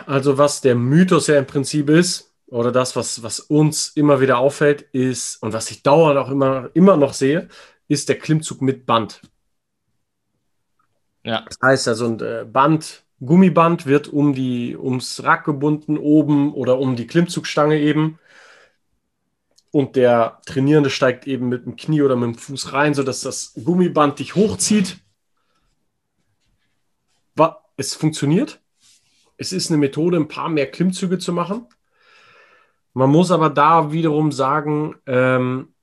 also 0.06 0.36
was 0.36 0.60
der 0.60 0.74
Mythos 0.74 1.28
ja 1.28 1.38
im 1.38 1.46
Prinzip 1.46 1.88
ist, 1.88 2.34
oder 2.46 2.70
das, 2.72 2.96
was, 2.96 3.22
was 3.22 3.40
uns 3.40 3.88
immer 3.94 4.20
wieder 4.20 4.38
auffällt, 4.38 4.82
ist, 4.92 5.42
und 5.42 5.52
was 5.52 5.70
ich 5.70 5.82
dauernd 5.82 6.18
auch 6.18 6.30
immer, 6.30 6.70
immer 6.74 6.96
noch 6.96 7.14
sehe, 7.14 7.48
ist 7.88 8.08
der 8.08 8.18
Klimmzug 8.18 8.60
mit 8.60 8.84
Band. 8.84 9.22
Ja. 11.24 11.44
Das 11.46 11.58
heißt 11.62 11.88
also, 11.88 12.06
ein 12.06 12.20
äh, 12.20 12.44
Band, 12.44 13.04
Gummiband 13.20 13.86
wird 13.86 14.08
um 14.08 14.34
die, 14.34 14.76
ums 14.76 15.22
Rack 15.22 15.44
gebunden 15.44 15.96
oben 15.96 16.52
oder 16.52 16.78
um 16.78 16.96
die 16.96 17.06
Klimmzugstange 17.06 17.78
eben 17.78 18.18
und 19.70 19.96
der 19.96 20.40
Trainierende 20.44 20.90
steigt 20.90 21.26
eben 21.26 21.48
mit 21.48 21.64
dem 21.64 21.76
Knie 21.76 22.02
oder 22.02 22.16
mit 22.16 22.34
dem 22.34 22.38
Fuß 22.38 22.72
rein, 22.72 22.94
sodass 22.94 23.22
das 23.22 23.54
Gummiband 23.64 24.18
dich 24.18 24.34
hochzieht. 24.34 24.98
Es 27.76 27.94
funktioniert. 27.94 28.61
Es 29.42 29.52
ist 29.52 29.70
eine 29.70 29.78
Methode, 29.78 30.18
ein 30.18 30.28
paar 30.28 30.48
mehr 30.48 30.70
Klimmzüge 30.70 31.18
zu 31.18 31.32
machen. 31.32 31.66
Man 32.94 33.10
muss 33.10 33.32
aber 33.32 33.50
da 33.50 33.90
wiederum 33.90 34.30
sagen, 34.30 34.94
ähm, 35.04 35.74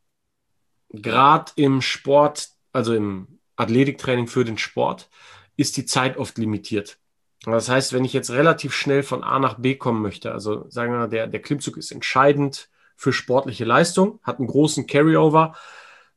gerade 0.91 1.51
im 1.57 1.81
Sport, 1.81 2.51
also 2.71 2.93
im 2.93 3.39
Athletiktraining 3.57 4.27
für 4.27 4.45
den 4.45 4.57
Sport, 4.57 5.09
ist 5.57 5.75
die 5.75 5.85
Zeit 5.85 6.15
oft 6.15 6.37
limitiert. 6.37 6.99
Das 7.43 7.67
heißt, 7.67 7.91
wenn 7.91 8.05
ich 8.05 8.13
jetzt 8.13 8.31
relativ 8.31 8.73
schnell 8.73 9.03
von 9.03 9.25
A 9.25 9.39
nach 9.39 9.59
B 9.59 9.75
kommen 9.75 10.01
möchte, 10.01 10.31
also 10.31 10.65
sagen 10.69 10.93
wir 10.93 10.99
mal, 10.99 11.09
der, 11.09 11.27
der 11.27 11.41
Klimmzug 11.41 11.75
ist 11.75 11.91
entscheidend 11.91 12.69
für 12.95 13.11
sportliche 13.11 13.65
Leistung, 13.65 14.21
hat 14.23 14.39
einen 14.39 14.47
großen 14.47 14.87
Carryover. 14.87 15.53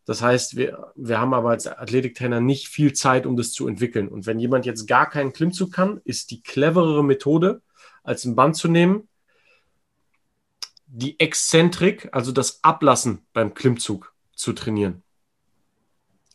Das 0.04 0.20
heißt, 0.20 0.56
wir, 0.56 0.92
wir 0.96 1.20
haben 1.20 1.34
aber 1.34 1.50
als 1.50 1.66
Athletiktrainer 1.66 2.40
nicht 2.40 2.68
viel 2.68 2.92
Zeit, 2.92 3.24
um 3.24 3.36
das 3.36 3.52
zu 3.52 3.68
entwickeln. 3.68 4.08
Und 4.08 4.26
wenn 4.26 4.40
jemand 4.40 4.66
jetzt 4.66 4.86
gar 4.86 5.08
keinen 5.08 5.32
Klimmzug 5.32 5.72
kann, 5.72 6.00
ist 6.04 6.30
die 6.30 6.42
cleverere 6.42 7.04
Methode, 7.04 7.62
als 8.02 8.24
ein 8.24 8.34
Band 8.34 8.56
zu 8.56 8.68
nehmen, 8.68 9.08
die 10.86 11.18
Exzentrik, 11.20 12.08
also 12.12 12.32
das 12.32 12.62
Ablassen 12.64 13.26
beim 13.32 13.54
Klimmzug 13.54 14.12
zu 14.34 14.52
trainieren. 14.52 15.02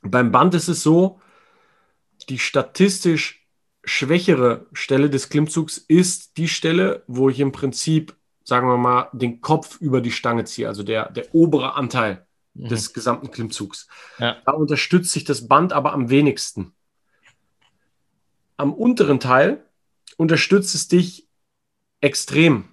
Beim 0.02 0.32
Band 0.32 0.54
ist 0.54 0.70
es 0.70 0.82
so, 0.82 1.20
die 2.30 2.40
statistisch 2.40 3.48
schwächere 3.84 4.68
Stelle 4.74 5.10
des 5.10 5.30
Klimmzugs 5.30 5.78
ist 5.78 6.38
die 6.38 6.48
Stelle, 6.48 7.04
wo 7.08 7.30
ich 7.30 7.40
im 7.40 7.52
Prinzip 7.52 8.18
sagen 8.48 8.70
wir 8.70 8.78
mal, 8.78 9.10
den 9.12 9.42
Kopf 9.42 9.82
über 9.82 10.00
die 10.00 10.12
Stange 10.12 10.46
ziehe, 10.46 10.70
also 10.70 10.82
der, 10.82 11.12
der 11.12 11.36
obere 11.36 11.76
Anteil 11.76 12.27
mhm. 12.58 12.68
des 12.70 12.94
gesamten 12.94 13.32
Klimmzugs. 13.32 13.88
Ja. 14.20 14.38
Da 14.46 14.52
unterstützt 14.54 15.12
sich 15.12 15.24
das 15.24 15.48
Band 15.48 15.74
aber 15.74 15.94
am 15.94 16.10
wenigsten. 16.10 16.74
Am 18.58 18.74
unteren 18.74 19.20
Teil 19.20 19.64
unterstützt 20.18 20.74
es 20.76 20.88
dich 20.88 21.28
extrem. 22.02 22.66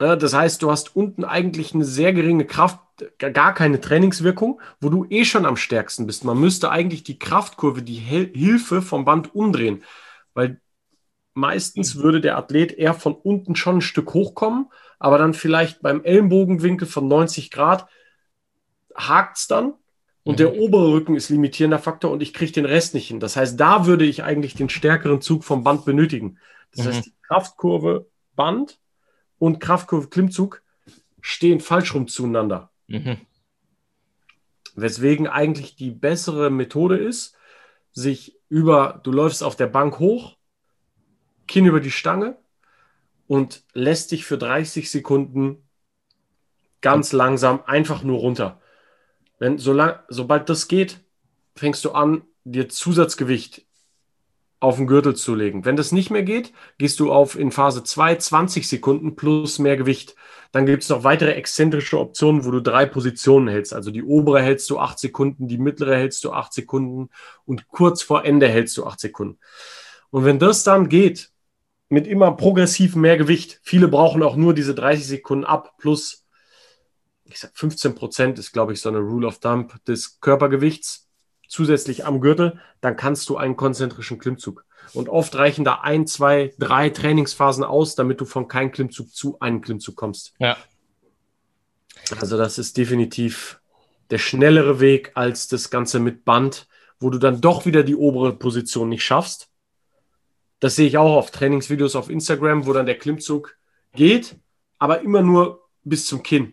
Ja, 0.00 0.16
das 0.16 0.34
heißt, 0.34 0.62
du 0.62 0.70
hast 0.70 0.96
unten 0.96 1.24
eigentlich 1.24 1.74
eine 1.74 1.84
sehr 1.84 2.12
geringe 2.12 2.44
Kraft, 2.44 2.80
gar 3.18 3.54
keine 3.54 3.80
Trainingswirkung, 3.80 4.60
wo 4.80 4.88
du 4.88 5.06
eh 5.10 5.24
schon 5.24 5.46
am 5.46 5.56
stärksten 5.56 6.06
bist. 6.06 6.24
Man 6.24 6.38
müsste 6.38 6.70
eigentlich 6.70 7.04
die 7.04 7.18
Kraftkurve, 7.18 7.82
die 7.82 7.94
Hilfe 7.94 8.82
vom 8.82 9.04
Band 9.04 9.34
umdrehen, 9.34 9.84
weil 10.34 10.60
meistens 11.34 11.96
würde 11.96 12.20
der 12.20 12.36
Athlet 12.36 12.72
eher 12.72 12.94
von 12.94 13.14
unten 13.14 13.56
schon 13.56 13.76
ein 13.76 13.80
Stück 13.80 14.12
hochkommen, 14.14 14.70
aber 14.98 15.18
dann 15.18 15.34
vielleicht 15.34 15.82
beim 15.82 16.04
Ellenbogenwinkel 16.04 16.86
von 16.86 17.08
90 17.08 17.50
Grad 17.50 17.88
hakt 18.94 19.38
es 19.38 19.46
dann 19.46 19.74
und 20.24 20.34
mhm. 20.34 20.36
der 20.36 20.54
obere 20.56 20.92
Rücken 20.92 21.16
ist 21.16 21.28
limitierender 21.28 21.78
Faktor 21.78 22.10
und 22.10 22.22
ich 22.22 22.32
kriege 22.32 22.52
den 22.52 22.64
Rest 22.64 22.94
nicht 22.94 23.08
hin. 23.08 23.20
Das 23.20 23.36
heißt, 23.36 23.58
da 23.58 23.86
würde 23.86 24.04
ich 24.04 24.22
eigentlich 24.22 24.54
den 24.54 24.68
stärkeren 24.68 25.20
Zug 25.20 25.44
vom 25.44 25.64
Band 25.64 25.84
benötigen. 25.84 26.38
Das 26.74 26.84
mhm. 26.84 26.90
heißt, 26.90 27.06
die 27.06 27.14
Kraftkurve 27.22 28.06
Band 28.34 28.78
und 29.38 29.58
Kraftkurve 29.60 30.08
Klimmzug 30.08 30.62
stehen 31.20 31.60
falsch 31.60 31.94
rum 31.94 32.08
zueinander. 32.08 32.70
Mhm. 32.86 33.18
Weswegen 34.74 35.26
eigentlich 35.26 35.76
die 35.76 35.90
bessere 35.90 36.50
Methode 36.50 36.96
ist, 36.96 37.36
sich 37.92 38.38
über, 38.48 39.00
du 39.02 39.12
läufst 39.12 39.42
auf 39.42 39.56
der 39.56 39.66
Bank 39.66 39.98
hoch, 39.98 40.36
Kinn 41.46 41.66
über 41.66 41.80
die 41.80 41.90
Stange 41.90 42.38
und 43.26 43.64
lässt 43.74 44.12
dich 44.12 44.24
für 44.24 44.38
30 44.38 44.90
Sekunden 44.90 45.68
ganz 46.80 47.12
langsam 47.12 47.62
einfach 47.66 48.02
nur 48.02 48.18
runter. 48.18 48.61
Wenn, 49.42 49.58
solang, 49.58 49.98
sobald 50.06 50.48
das 50.48 50.68
geht, 50.68 51.00
fängst 51.56 51.84
du 51.84 51.90
an, 51.90 52.22
dir 52.44 52.68
Zusatzgewicht 52.68 53.66
auf 54.60 54.76
den 54.76 54.86
Gürtel 54.86 55.16
zu 55.16 55.34
legen. 55.34 55.64
Wenn 55.64 55.74
das 55.74 55.90
nicht 55.90 56.12
mehr 56.12 56.22
geht, 56.22 56.52
gehst 56.78 57.00
du 57.00 57.10
auf 57.10 57.36
in 57.36 57.50
Phase 57.50 57.82
2 57.82 58.14
20 58.14 58.68
Sekunden 58.68 59.16
plus 59.16 59.58
mehr 59.58 59.76
Gewicht. 59.76 60.14
Dann 60.52 60.64
gibt 60.64 60.84
es 60.84 60.90
noch 60.90 61.02
weitere 61.02 61.32
exzentrische 61.32 61.98
Optionen, 61.98 62.44
wo 62.44 62.52
du 62.52 62.62
drei 62.62 62.86
Positionen 62.86 63.48
hältst. 63.48 63.74
Also 63.74 63.90
die 63.90 64.04
obere 64.04 64.40
hältst 64.40 64.70
du 64.70 64.78
8 64.78 64.96
Sekunden, 64.96 65.48
die 65.48 65.58
mittlere 65.58 65.96
hältst 65.96 66.22
du 66.22 66.32
8 66.32 66.52
Sekunden 66.52 67.10
und 67.44 67.66
kurz 67.66 68.00
vor 68.00 68.24
Ende 68.24 68.46
hältst 68.46 68.76
du 68.76 68.86
8 68.86 69.00
Sekunden. 69.00 69.40
Und 70.10 70.24
wenn 70.24 70.38
das 70.38 70.62
dann 70.62 70.88
geht, 70.88 71.32
mit 71.88 72.06
immer 72.06 72.30
progressiv 72.36 72.94
mehr 72.94 73.16
Gewicht. 73.16 73.58
Viele 73.64 73.88
brauchen 73.88 74.22
auch 74.22 74.36
nur 74.36 74.54
diese 74.54 74.76
30 74.76 75.04
Sekunden 75.04 75.44
ab 75.44 75.74
plus, 75.78 76.21
ich 77.32 77.40
sag 77.40 77.56
15 77.56 77.94
Prozent 77.94 78.38
ist, 78.38 78.52
glaube 78.52 78.72
ich, 78.72 78.80
so 78.80 78.88
eine 78.88 78.98
Rule 78.98 79.26
of 79.26 79.40
Thumb 79.40 79.84
des 79.84 80.20
Körpergewichts 80.20 81.08
zusätzlich 81.48 82.04
am 82.04 82.20
Gürtel. 82.20 82.60
Dann 82.80 82.96
kannst 82.96 83.28
du 83.28 83.36
einen 83.36 83.56
konzentrischen 83.56 84.18
Klimmzug. 84.18 84.64
Und 84.94 85.08
oft 85.08 85.34
reichen 85.36 85.64
da 85.64 85.80
ein, 85.82 86.06
zwei, 86.06 86.54
drei 86.58 86.90
Trainingsphasen 86.90 87.64
aus, 87.64 87.94
damit 87.94 88.20
du 88.20 88.24
von 88.24 88.48
keinem 88.48 88.72
Klimmzug 88.72 89.14
zu 89.14 89.38
einem 89.40 89.60
Klimmzug 89.60 89.96
kommst. 89.96 90.34
Ja. 90.38 90.56
Also 92.20 92.36
das 92.36 92.58
ist 92.58 92.76
definitiv 92.76 93.60
der 94.10 94.18
schnellere 94.18 94.80
Weg 94.80 95.12
als 95.14 95.48
das 95.48 95.70
Ganze 95.70 96.00
mit 96.00 96.24
Band, 96.24 96.66
wo 96.98 97.10
du 97.10 97.18
dann 97.18 97.40
doch 97.40 97.64
wieder 97.64 97.84
die 97.84 97.96
obere 97.96 98.36
Position 98.36 98.88
nicht 98.88 99.04
schaffst 99.04 99.52
das 100.62 100.76
sehe 100.76 100.86
ich 100.86 100.96
auch 100.96 101.16
auf 101.16 101.32
Trainingsvideos 101.32 101.96
auf 101.96 102.08
Instagram, 102.08 102.66
wo 102.66 102.72
dann 102.72 102.86
der 102.86 102.96
Klimmzug 102.96 103.56
geht, 103.94 104.36
aber 104.78 105.00
immer 105.00 105.20
nur 105.20 105.68
bis 105.82 106.06
zum 106.06 106.22
Kinn, 106.22 106.52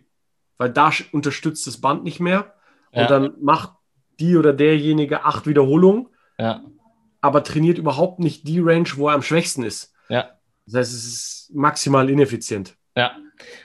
weil 0.59 0.69
da 0.69 0.91
unterstützt 1.11 1.65
das 1.65 1.81
Band 1.81 2.03
nicht 2.03 2.19
mehr. 2.19 2.53
Ja. 2.93 3.01
Und 3.01 3.09
dann 3.09 3.33
macht 3.41 3.71
die 4.19 4.37
oder 4.37 4.53
derjenige 4.53 5.23
acht 5.23 5.47
Wiederholungen, 5.47 6.09
ja. 6.37 6.61
aber 7.21 7.43
trainiert 7.43 7.79
überhaupt 7.79 8.19
nicht 8.19 8.47
die 8.47 8.59
Range, 8.59 8.89
wo 8.95 9.07
er 9.07 9.15
am 9.15 9.23
schwächsten 9.23 9.63
ist. 9.63 9.93
Ja. 10.09 10.31
Das 10.65 10.75
heißt, 10.75 10.93
es 10.93 11.05
ist 11.05 11.51
maximal 11.53 12.07
ineffizient. 12.09 12.75
Ja, 12.95 13.15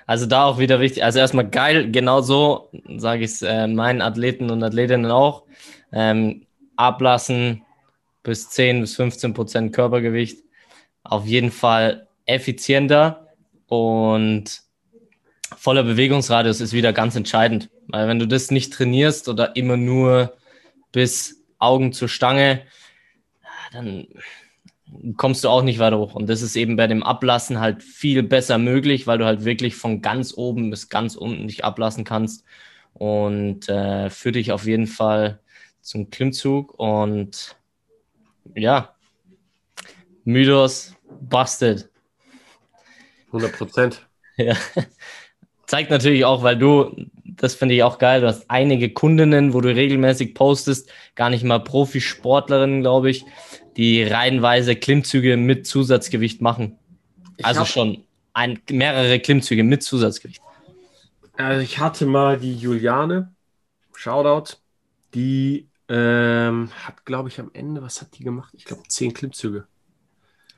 also 0.06 0.26
da 0.26 0.44
auch 0.44 0.58
wieder 0.58 0.80
wichtig. 0.80 1.02
Also 1.02 1.18
erstmal 1.18 1.48
geil, 1.48 1.90
genau 1.90 2.20
so 2.20 2.70
sage 2.96 3.24
ich 3.24 3.32
es 3.32 3.42
äh, 3.42 3.66
meinen 3.66 4.00
Athleten 4.00 4.50
und 4.50 4.62
Athletinnen 4.62 5.10
auch. 5.10 5.44
Ähm, 5.92 6.46
ablassen, 6.76 7.62
bis 8.22 8.50
10 8.50 8.80
bis 8.80 8.94
15 8.96 9.34
Prozent 9.34 9.72
Körpergewicht. 9.72 10.44
Auf 11.02 11.26
jeden 11.26 11.50
Fall 11.50 12.06
effizienter 12.26 13.28
und 13.66 14.63
voller 15.56 15.82
Bewegungsradius 15.82 16.60
ist 16.60 16.72
wieder 16.72 16.92
ganz 16.92 17.16
entscheidend. 17.16 17.70
Weil 17.88 18.08
wenn 18.08 18.18
du 18.18 18.26
das 18.26 18.50
nicht 18.50 18.72
trainierst 18.72 19.28
oder 19.28 19.56
immer 19.56 19.76
nur 19.76 20.36
bis 20.92 21.42
Augen 21.58 21.92
zur 21.92 22.08
Stange, 22.08 22.62
dann 23.72 24.06
kommst 25.16 25.44
du 25.44 25.48
auch 25.48 25.62
nicht 25.62 25.78
weiter 25.78 25.98
hoch. 25.98 26.14
Und 26.14 26.28
das 26.28 26.42
ist 26.42 26.56
eben 26.56 26.76
bei 26.76 26.86
dem 26.86 27.02
Ablassen 27.02 27.60
halt 27.60 27.82
viel 27.82 28.22
besser 28.22 28.58
möglich, 28.58 29.06
weil 29.06 29.18
du 29.18 29.24
halt 29.24 29.44
wirklich 29.44 29.76
von 29.76 30.02
ganz 30.02 30.34
oben 30.36 30.70
bis 30.70 30.88
ganz 30.88 31.16
unten 31.16 31.48
dich 31.48 31.64
ablassen 31.64 32.04
kannst. 32.04 32.44
Und 32.92 33.68
äh, 33.68 34.08
für 34.10 34.32
dich 34.32 34.52
auf 34.52 34.66
jeden 34.66 34.86
Fall 34.86 35.40
zum 35.80 36.10
Klimmzug. 36.10 36.78
Und 36.78 37.56
ja, 38.54 38.94
Mythos 40.24 40.94
busted. 41.20 41.88
100 43.26 43.52
Prozent. 43.52 44.06
Ja. 44.36 44.56
Zeigt 45.74 45.90
natürlich 45.90 46.24
auch, 46.24 46.44
weil 46.44 46.56
du, 46.56 46.94
das 47.24 47.56
finde 47.56 47.74
ich 47.74 47.82
auch 47.82 47.98
geil, 47.98 48.20
du 48.20 48.28
hast 48.28 48.48
einige 48.48 48.90
Kundinnen, 48.90 49.54
wo 49.54 49.60
du 49.60 49.74
regelmäßig 49.74 50.32
postest, 50.32 50.88
gar 51.16 51.30
nicht 51.30 51.42
mal 51.42 51.58
Profisportlerinnen, 51.58 52.82
glaube 52.82 53.10
ich, 53.10 53.24
die 53.76 54.04
reihenweise 54.04 54.76
Klimmzüge 54.76 55.36
mit 55.36 55.66
Zusatzgewicht 55.66 56.40
machen. 56.40 56.78
Ich 57.38 57.44
also 57.44 57.64
schon 57.64 58.04
ein, 58.34 58.60
mehrere 58.70 59.18
Klimmzüge 59.18 59.64
mit 59.64 59.82
Zusatzgewicht. 59.82 60.40
Also 61.36 61.60
ich 61.60 61.80
hatte 61.80 62.06
mal 62.06 62.38
die 62.38 62.54
Juliane, 62.54 63.34
Shoutout, 63.96 64.58
die 65.12 65.66
ähm, 65.88 66.70
hat, 66.84 67.04
glaube 67.04 67.30
ich, 67.30 67.40
am 67.40 67.50
Ende, 67.52 67.82
was 67.82 68.00
hat 68.00 68.16
die 68.16 68.22
gemacht? 68.22 68.54
Ich 68.56 68.64
glaube, 68.64 68.84
zehn 68.86 69.12
Klimmzüge. 69.12 69.66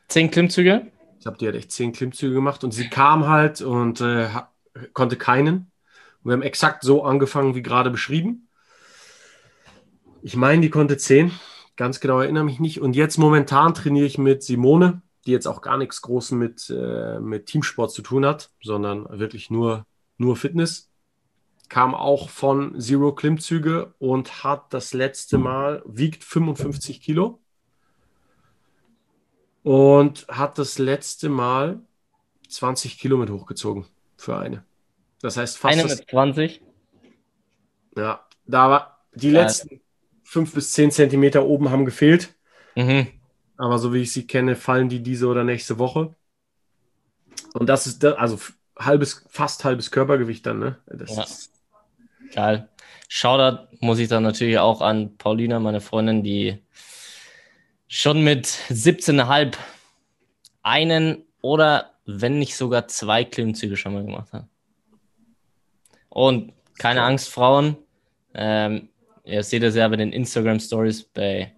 Zehn 0.08 0.30
Klimmzüge? 0.30 0.88
Ich 1.16 1.22
glaube, 1.22 1.38
die 1.38 1.48
hat 1.48 1.54
echt 1.54 1.72
zehn 1.72 1.94
Klimmzüge 1.94 2.34
gemacht 2.34 2.64
und 2.64 2.72
sie 2.72 2.90
kam 2.90 3.26
halt 3.26 3.62
und 3.62 4.02
äh, 4.02 4.28
konnte 4.92 5.16
keinen. 5.16 5.70
Und 6.22 6.30
wir 6.30 6.32
haben 6.32 6.42
exakt 6.42 6.82
so 6.82 7.04
angefangen, 7.04 7.54
wie 7.54 7.62
gerade 7.62 7.90
beschrieben. 7.90 8.48
Ich 10.22 10.36
meine, 10.36 10.62
die 10.62 10.70
konnte 10.70 10.96
zehn. 10.96 11.30
Ganz 11.76 12.00
genau 12.00 12.20
erinnere 12.20 12.44
mich 12.44 12.58
nicht. 12.58 12.80
Und 12.80 12.96
jetzt 12.96 13.18
momentan 13.18 13.74
trainiere 13.74 14.06
ich 14.06 14.18
mit 14.18 14.42
Simone, 14.42 15.02
die 15.26 15.30
jetzt 15.30 15.46
auch 15.46 15.60
gar 15.60 15.76
nichts 15.76 16.02
Großes 16.02 16.32
mit, 16.32 16.70
äh, 16.70 17.20
mit 17.20 17.46
Teamsport 17.46 17.92
zu 17.92 18.02
tun 18.02 18.24
hat, 18.24 18.50
sondern 18.62 19.06
wirklich 19.18 19.50
nur, 19.50 19.86
nur 20.16 20.36
Fitness. 20.36 20.90
Kam 21.68 21.94
auch 21.94 22.28
von 22.28 22.80
Zero 22.80 23.12
Klimmzüge 23.12 23.94
und 23.98 24.44
hat 24.44 24.72
das 24.72 24.94
letzte 24.94 25.36
Mal, 25.36 25.82
wiegt 25.84 26.24
55 26.24 27.00
Kilo 27.00 27.40
und 29.62 30.26
hat 30.28 30.58
das 30.58 30.78
letzte 30.78 31.28
Mal 31.28 31.80
20 32.48 32.98
Kilo 32.98 33.16
mit 33.16 33.30
hochgezogen 33.30 33.84
für 34.26 34.36
eine. 34.36 34.64
Das 35.22 35.36
heißt 35.36 35.56
fast. 35.56 35.78
Eine 35.78 35.88
mit 35.88 36.10
20? 36.10 36.60
Ja, 37.96 38.26
da 38.44 38.70
war 38.70 39.06
die 39.14 39.30
ja. 39.30 39.42
letzten 39.42 39.80
5 40.24 40.52
bis 40.52 40.72
10 40.72 40.90
Zentimeter 40.90 41.46
oben 41.46 41.70
haben 41.70 41.84
gefehlt. 41.84 42.34
Mhm. 42.74 43.06
Aber 43.56 43.78
so 43.78 43.94
wie 43.94 44.02
ich 44.02 44.12
sie 44.12 44.26
kenne, 44.26 44.54
fallen 44.54 44.88
die 44.88 45.02
diese 45.02 45.28
oder 45.28 45.44
nächste 45.44 45.78
Woche. 45.78 46.14
Und 47.54 47.68
das 47.68 47.86
ist, 47.86 48.04
also 48.04 48.38
halbes, 48.78 49.24
fast 49.30 49.64
halbes 49.64 49.90
Körpergewicht 49.90 50.44
dann, 50.44 50.58
ne? 50.58 50.78
Das 50.86 51.16
ja. 51.16 51.22
ist 51.22 51.52
Geil. 52.34 52.68
Shoutout 53.08 53.68
muss 53.80 54.00
ich 54.00 54.08
dann 54.08 54.24
natürlich 54.24 54.58
auch 54.58 54.80
an 54.80 55.16
Paulina, 55.16 55.60
meine 55.60 55.80
Freundin, 55.80 56.22
die 56.24 56.58
schon 57.88 58.22
mit 58.24 58.46
17,5 58.46 59.54
einen 60.62 61.24
oder 61.40 61.95
wenn 62.06 62.38
nicht 62.38 62.56
sogar 62.56 62.88
zwei 62.88 63.24
Klimmzüge 63.24 63.76
schon 63.76 63.94
mal 63.94 64.04
gemacht 64.04 64.32
hat. 64.32 64.46
Und 66.08 66.52
keine 66.78 67.02
Angst, 67.02 67.28
Frauen. 67.28 67.76
Ähm, 68.34 68.88
ihr 69.24 69.42
seht 69.42 69.62
es 69.62 69.74
ja 69.74 69.88
bei 69.88 69.96
den 69.96 70.12
Instagram 70.12 70.60
Stories 70.60 71.04
bei 71.04 71.52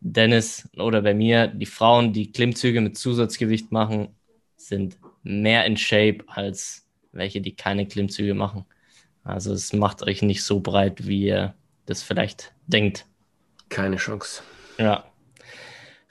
Dennis 0.00 0.68
oder 0.76 1.02
bei 1.02 1.14
mir. 1.14 1.48
Die 1.48 1.66
Frauen, 1.66 2.12
die 2.12 2.30
Klimmzüge 2.30 2.80
mit 2.80 2.96
Zusatzgewicht 2.96 3.72
machen, 3.72 4.08
sind 4.56 4.98
mehr 5.22 5.64
in 5.64 5.76
Shape 5.76 6.18
als 6.28 6.86
welche, 7.12 7.40
die 7.40 7.56
keine 7.56 7.86
Klimmzüge 7.86 8.34
machen. 8.34 8.64
Also 9.24 9.52
es 9.52 9.72
macht 9.72 10.02
euch 10.02 10.22
nicht 10.22 10.44
so 10.44 10.60
breit, 10.60 11.06
wie 11.06 11.24
ihr 11.24 11.54
das 11.86 12.02
vielleicht 12.02 12.52
denkt. 12.66 13.06
Keine 13.68 13.96
Chance. 13.96 14.42
Ja. 14.78 15.04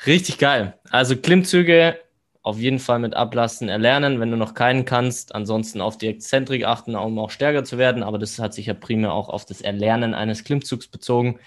Richtig 0.06 0.38
geil. 0.38 0.78
Also 0.90 1.16
Klimmzüge 1.16 1.98
auf 2.46 2.60
jeden 2.60 2.78
Fall 2.78 3.00
mit 3.00 3.16
Ablassen 3.16 3.70
erlernen, 3.70 4.20
wenn 4.20 4.30
du 4.30 4.38
noch 4.38 4.54
keinen 4.54 4.86
kannst. 4.86 5.34
Ansonsten 5.34 5.82
auf 5.82 5.98
die 5.98 6.08
Exzentrik 6.08 6.64
achten, 6.64 6.96
um 6.96 7.18
auch 7.18 7.32
stärker 7.32 7.64
zu 7.64 7.80
werden. 7.80 8.04
Aber 8.04 8.20
das 8.20 8.38
hat 8.38 8.54
sich 8.54 8.68
ja 8.68 8.76
primär 8.76 9.14
auch 9.14 9.30
auf 9.30 9.46
das 9.46 9.62
Erlernen 9.62 10.14
eines 10.14 10.44
Klimmzugs 10.44 10.86
bezogen. 10.86 11.40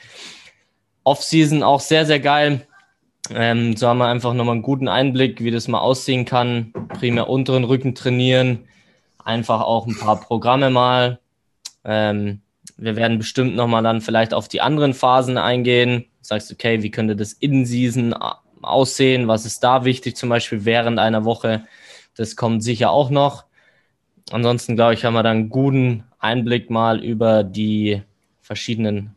Off-Season 1.04 1.62
auch 1.62 1.78
sehr, 1.78 2.04
sehr 2.04 2.18
geil. 2.18 2.66
Ähm, 3.30 3.76
so 3.76 3.86
haben 3.86 3.98
wir 3.98 4.08
einfach 4.08 4.34
nochmal 4.34 4.54
einen 4.54 4.62
guten 4.62 4.88
Einblick, 4.88 5.40
wie 5.40 5.52
das 5.52 5.68
mal 5.68 5.78
aussehen 5.78 6.24
kann. 6.24 6.72
Primär 6.88 7.28
unteren 7.28 7.62
Rücken 7.62 7.94
trainieren. 7.94 8.64
Einfach 9.24 9.60
auch 9.60 9.86
ein 9.86 9.96
paar 9.96 10.20
Programme 10.20 10.68
mal. 10.68 11.20
Ähm, 11.84 12.40
wir 12.76 12.96
werden 12.96 13.18
bestimmt 13.18 13.54
nochmal 13.54 13.84
dann 13.84 14.00
vielleicht 14.00 14.34
auf 14.34 14.48
die 14.48 14.60
anderen 14.60 14.94
Phasen 14.94 15.38
eingehen. 15.38 16.06
Sagst, 16.22 16.50
okay, 16.50 16.82
wie 16.82 16.90
könnte 16.90 17.14
das 17.14 17.34
In-Season 17.34 18.16
aussehen? 18.62 19.28
Was 19.28 19.46
ist 19.46 19.62
da 19.64 19.84
wichtig, 19.84 20.16
zum 20.16 20.28
Beispiel 20.28 20.64
während 20.64 20.98
einer 20.98 21.24
Woche? 21.24 21.66
Das 22.16 22.36
kommt 22.36 22.62
sicher 22.62 22.90
auch 22.90 23.10
noch. 23.10 23.44
Ansonsten, 24.30 24.76
glaube 24.76 24.94
ich, 24.94 25.04
haben 25.04 25.14
wir 25.14 25.22
dann 25.22 25.36
einen 25.36 25.48
guten 25.48 26.04
Einblick 26.18 26.70
mal 26.70 27.02
über 27.02 27.44
die 27.44 28.02
verschiedenen 28.40 29.16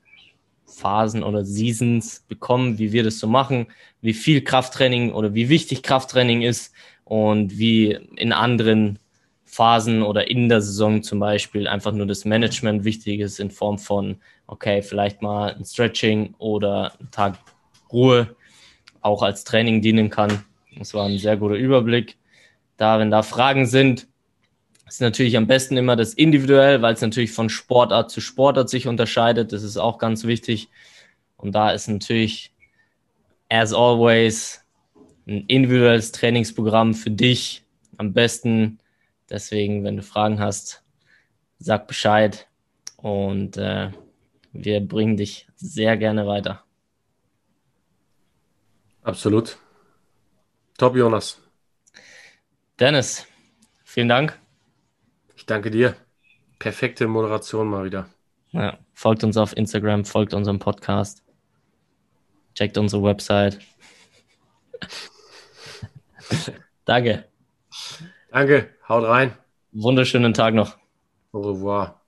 Phasen 0.66 1.24
oder 1.24 1.44
Seasons 1.44 2.24
bekommen, 2.28 2.78
wie 2.78 2.92
wir 2.92 3.04
das 3.04 3.20
so 3.20 3.28
machen, 3.28 3.68
wie 4.02 4.14
viel 4.14 4.42
Krafttraining 4.42 5.14
oder 5.14 5.34
wie 5.34 5.50
wichtig 5.50 5.84
Krafttraining 5.84 6.42
ist 6.42 6.74
und 7.04 7.58
wie 7.58 7.98
in 8.16 8.34
anderen 8.34 9.00
Phasen 9.46 10.02
oder 10.02 10.30
in 10.30 10.48
der 10.48 10.62
Saison 10.62 11.04
zum 11.04 11.20
Beispiel 11.20 11.68
einfach 11.68 11.92
nur 11.92 12.06
das 12.06 12.24
Management 12.24 12.86
wichtig 12.86 13.20
ist 13.20 13.40
in 13.40 13.52
Form 13.52 13.78
von, 13.80 14.18
okay, 14.48 14.82
vielleicht 14.82 15.22
mal 15.22 15.54
ein 15.54 15.66
Stretching 15.66 16.36
oder 16.38 16.94
ein 17.00 17.12
Tag 17.12 17.38
Ruhe 17.92 18.36
auch 19.02 19.22
als 19.22 19.44
Training 19.44 19.82
dienen 19.82 20.10
kann. 20.10 20.44
Das 20.78 20.94
war 20.94 21.06
ein 21.06 21.18
sehr 21.18 21.38
guter 21.38 21.56
Überblick. 21.56 22.18
Da, 22.78 23.00
wenn 23.00 23.12
da 23.12 23.24
Fragen 23.24 23.66
sind, 23.66 24.08
ist 24.88 25.02
natürlich 25.02 25.38
am 25.38 25.48
besten 25.48 25.78
immer 25.78 25.96
das 25.96 26.14
individuell, 26.14 26.82
weil 26.82 26.94
es 26.94 27.02
natürlich 27.02 27.32
von 27.32 27.50
Sportart 27.50 28.12
zu 28.12 28.22
Sportart 28.22 28.70
sich 28.70 28.88
unterscheidet. 28.88 29.54
Das 29.54 29.64
ist 29.64 29.78
auch 29.78 29.98
ganz 29.98 30.26
wichtig. 30.26 30.70
Und 31.38 31.54
da 31.54 31.72
ist 31.72 31.88
natürlich, 31.88 32.54
as 33.50 33.74
always, 33.74 34.64
ein 35.28 35.46
individuelles 35.48 36.12
Trainingsprogramm 36.12 36.94
für 36.94 37.12
dich 37.12 37.64
am 37.98 38.14
besten. 38.14 38.80
Deswegen, 39.30 39.84
wenn 39.84 39.98
du 39.98 40.04
Fragen 40.04 40.40
hast, 40.40 40.84
sag 41.60 41.88
Bescheid 41.88 42.48
und 42.98 43.58
äh, 43.58 43.92
wir 44.52 44.82
bringen 44.82 45.18
dich 45.18 45.48
sehr 45.56 45.96
gerne 45.98 46.28
weiter. 46.28 46.64
Absolut. 49.04 49.58
Top, 50.78 50.96
Jonas. 50.96 51.42
Dennis, 52.80 53.28
vielen 53.84 54.10
Dank. 54.10 54.40
Ich 55.36 55.46
danke 55.46 55.72
dir. 55.72 55.96
Perfekte 56.60 57.08
Moderation 57.08 57.68
mal 57.68 57.86
wieder. 57.86 58.08
Ja, 58.52 58.78
folgt 58.94 59.24
uns 59.24 59.38
auf 59.38 59.56
Instagram, 59.56 60.06
folgt 60.06 60.34
unserem 60.34 60.60
Podcast, 60.60 61.24
checkt 62.54 62.78
unsere 62.78 63.04
Website. 63.04 63.60
Danke. 66.86 67.26
Danke, 68.32 68.70
haut 68.88 69.04
rein. 69.06 69.38
Wunderschönen 69.72 70.34
Tag 70.34 70.54
noch. 70.54 70.78
Au 71.32 71.42
revoir. 71.42 72.01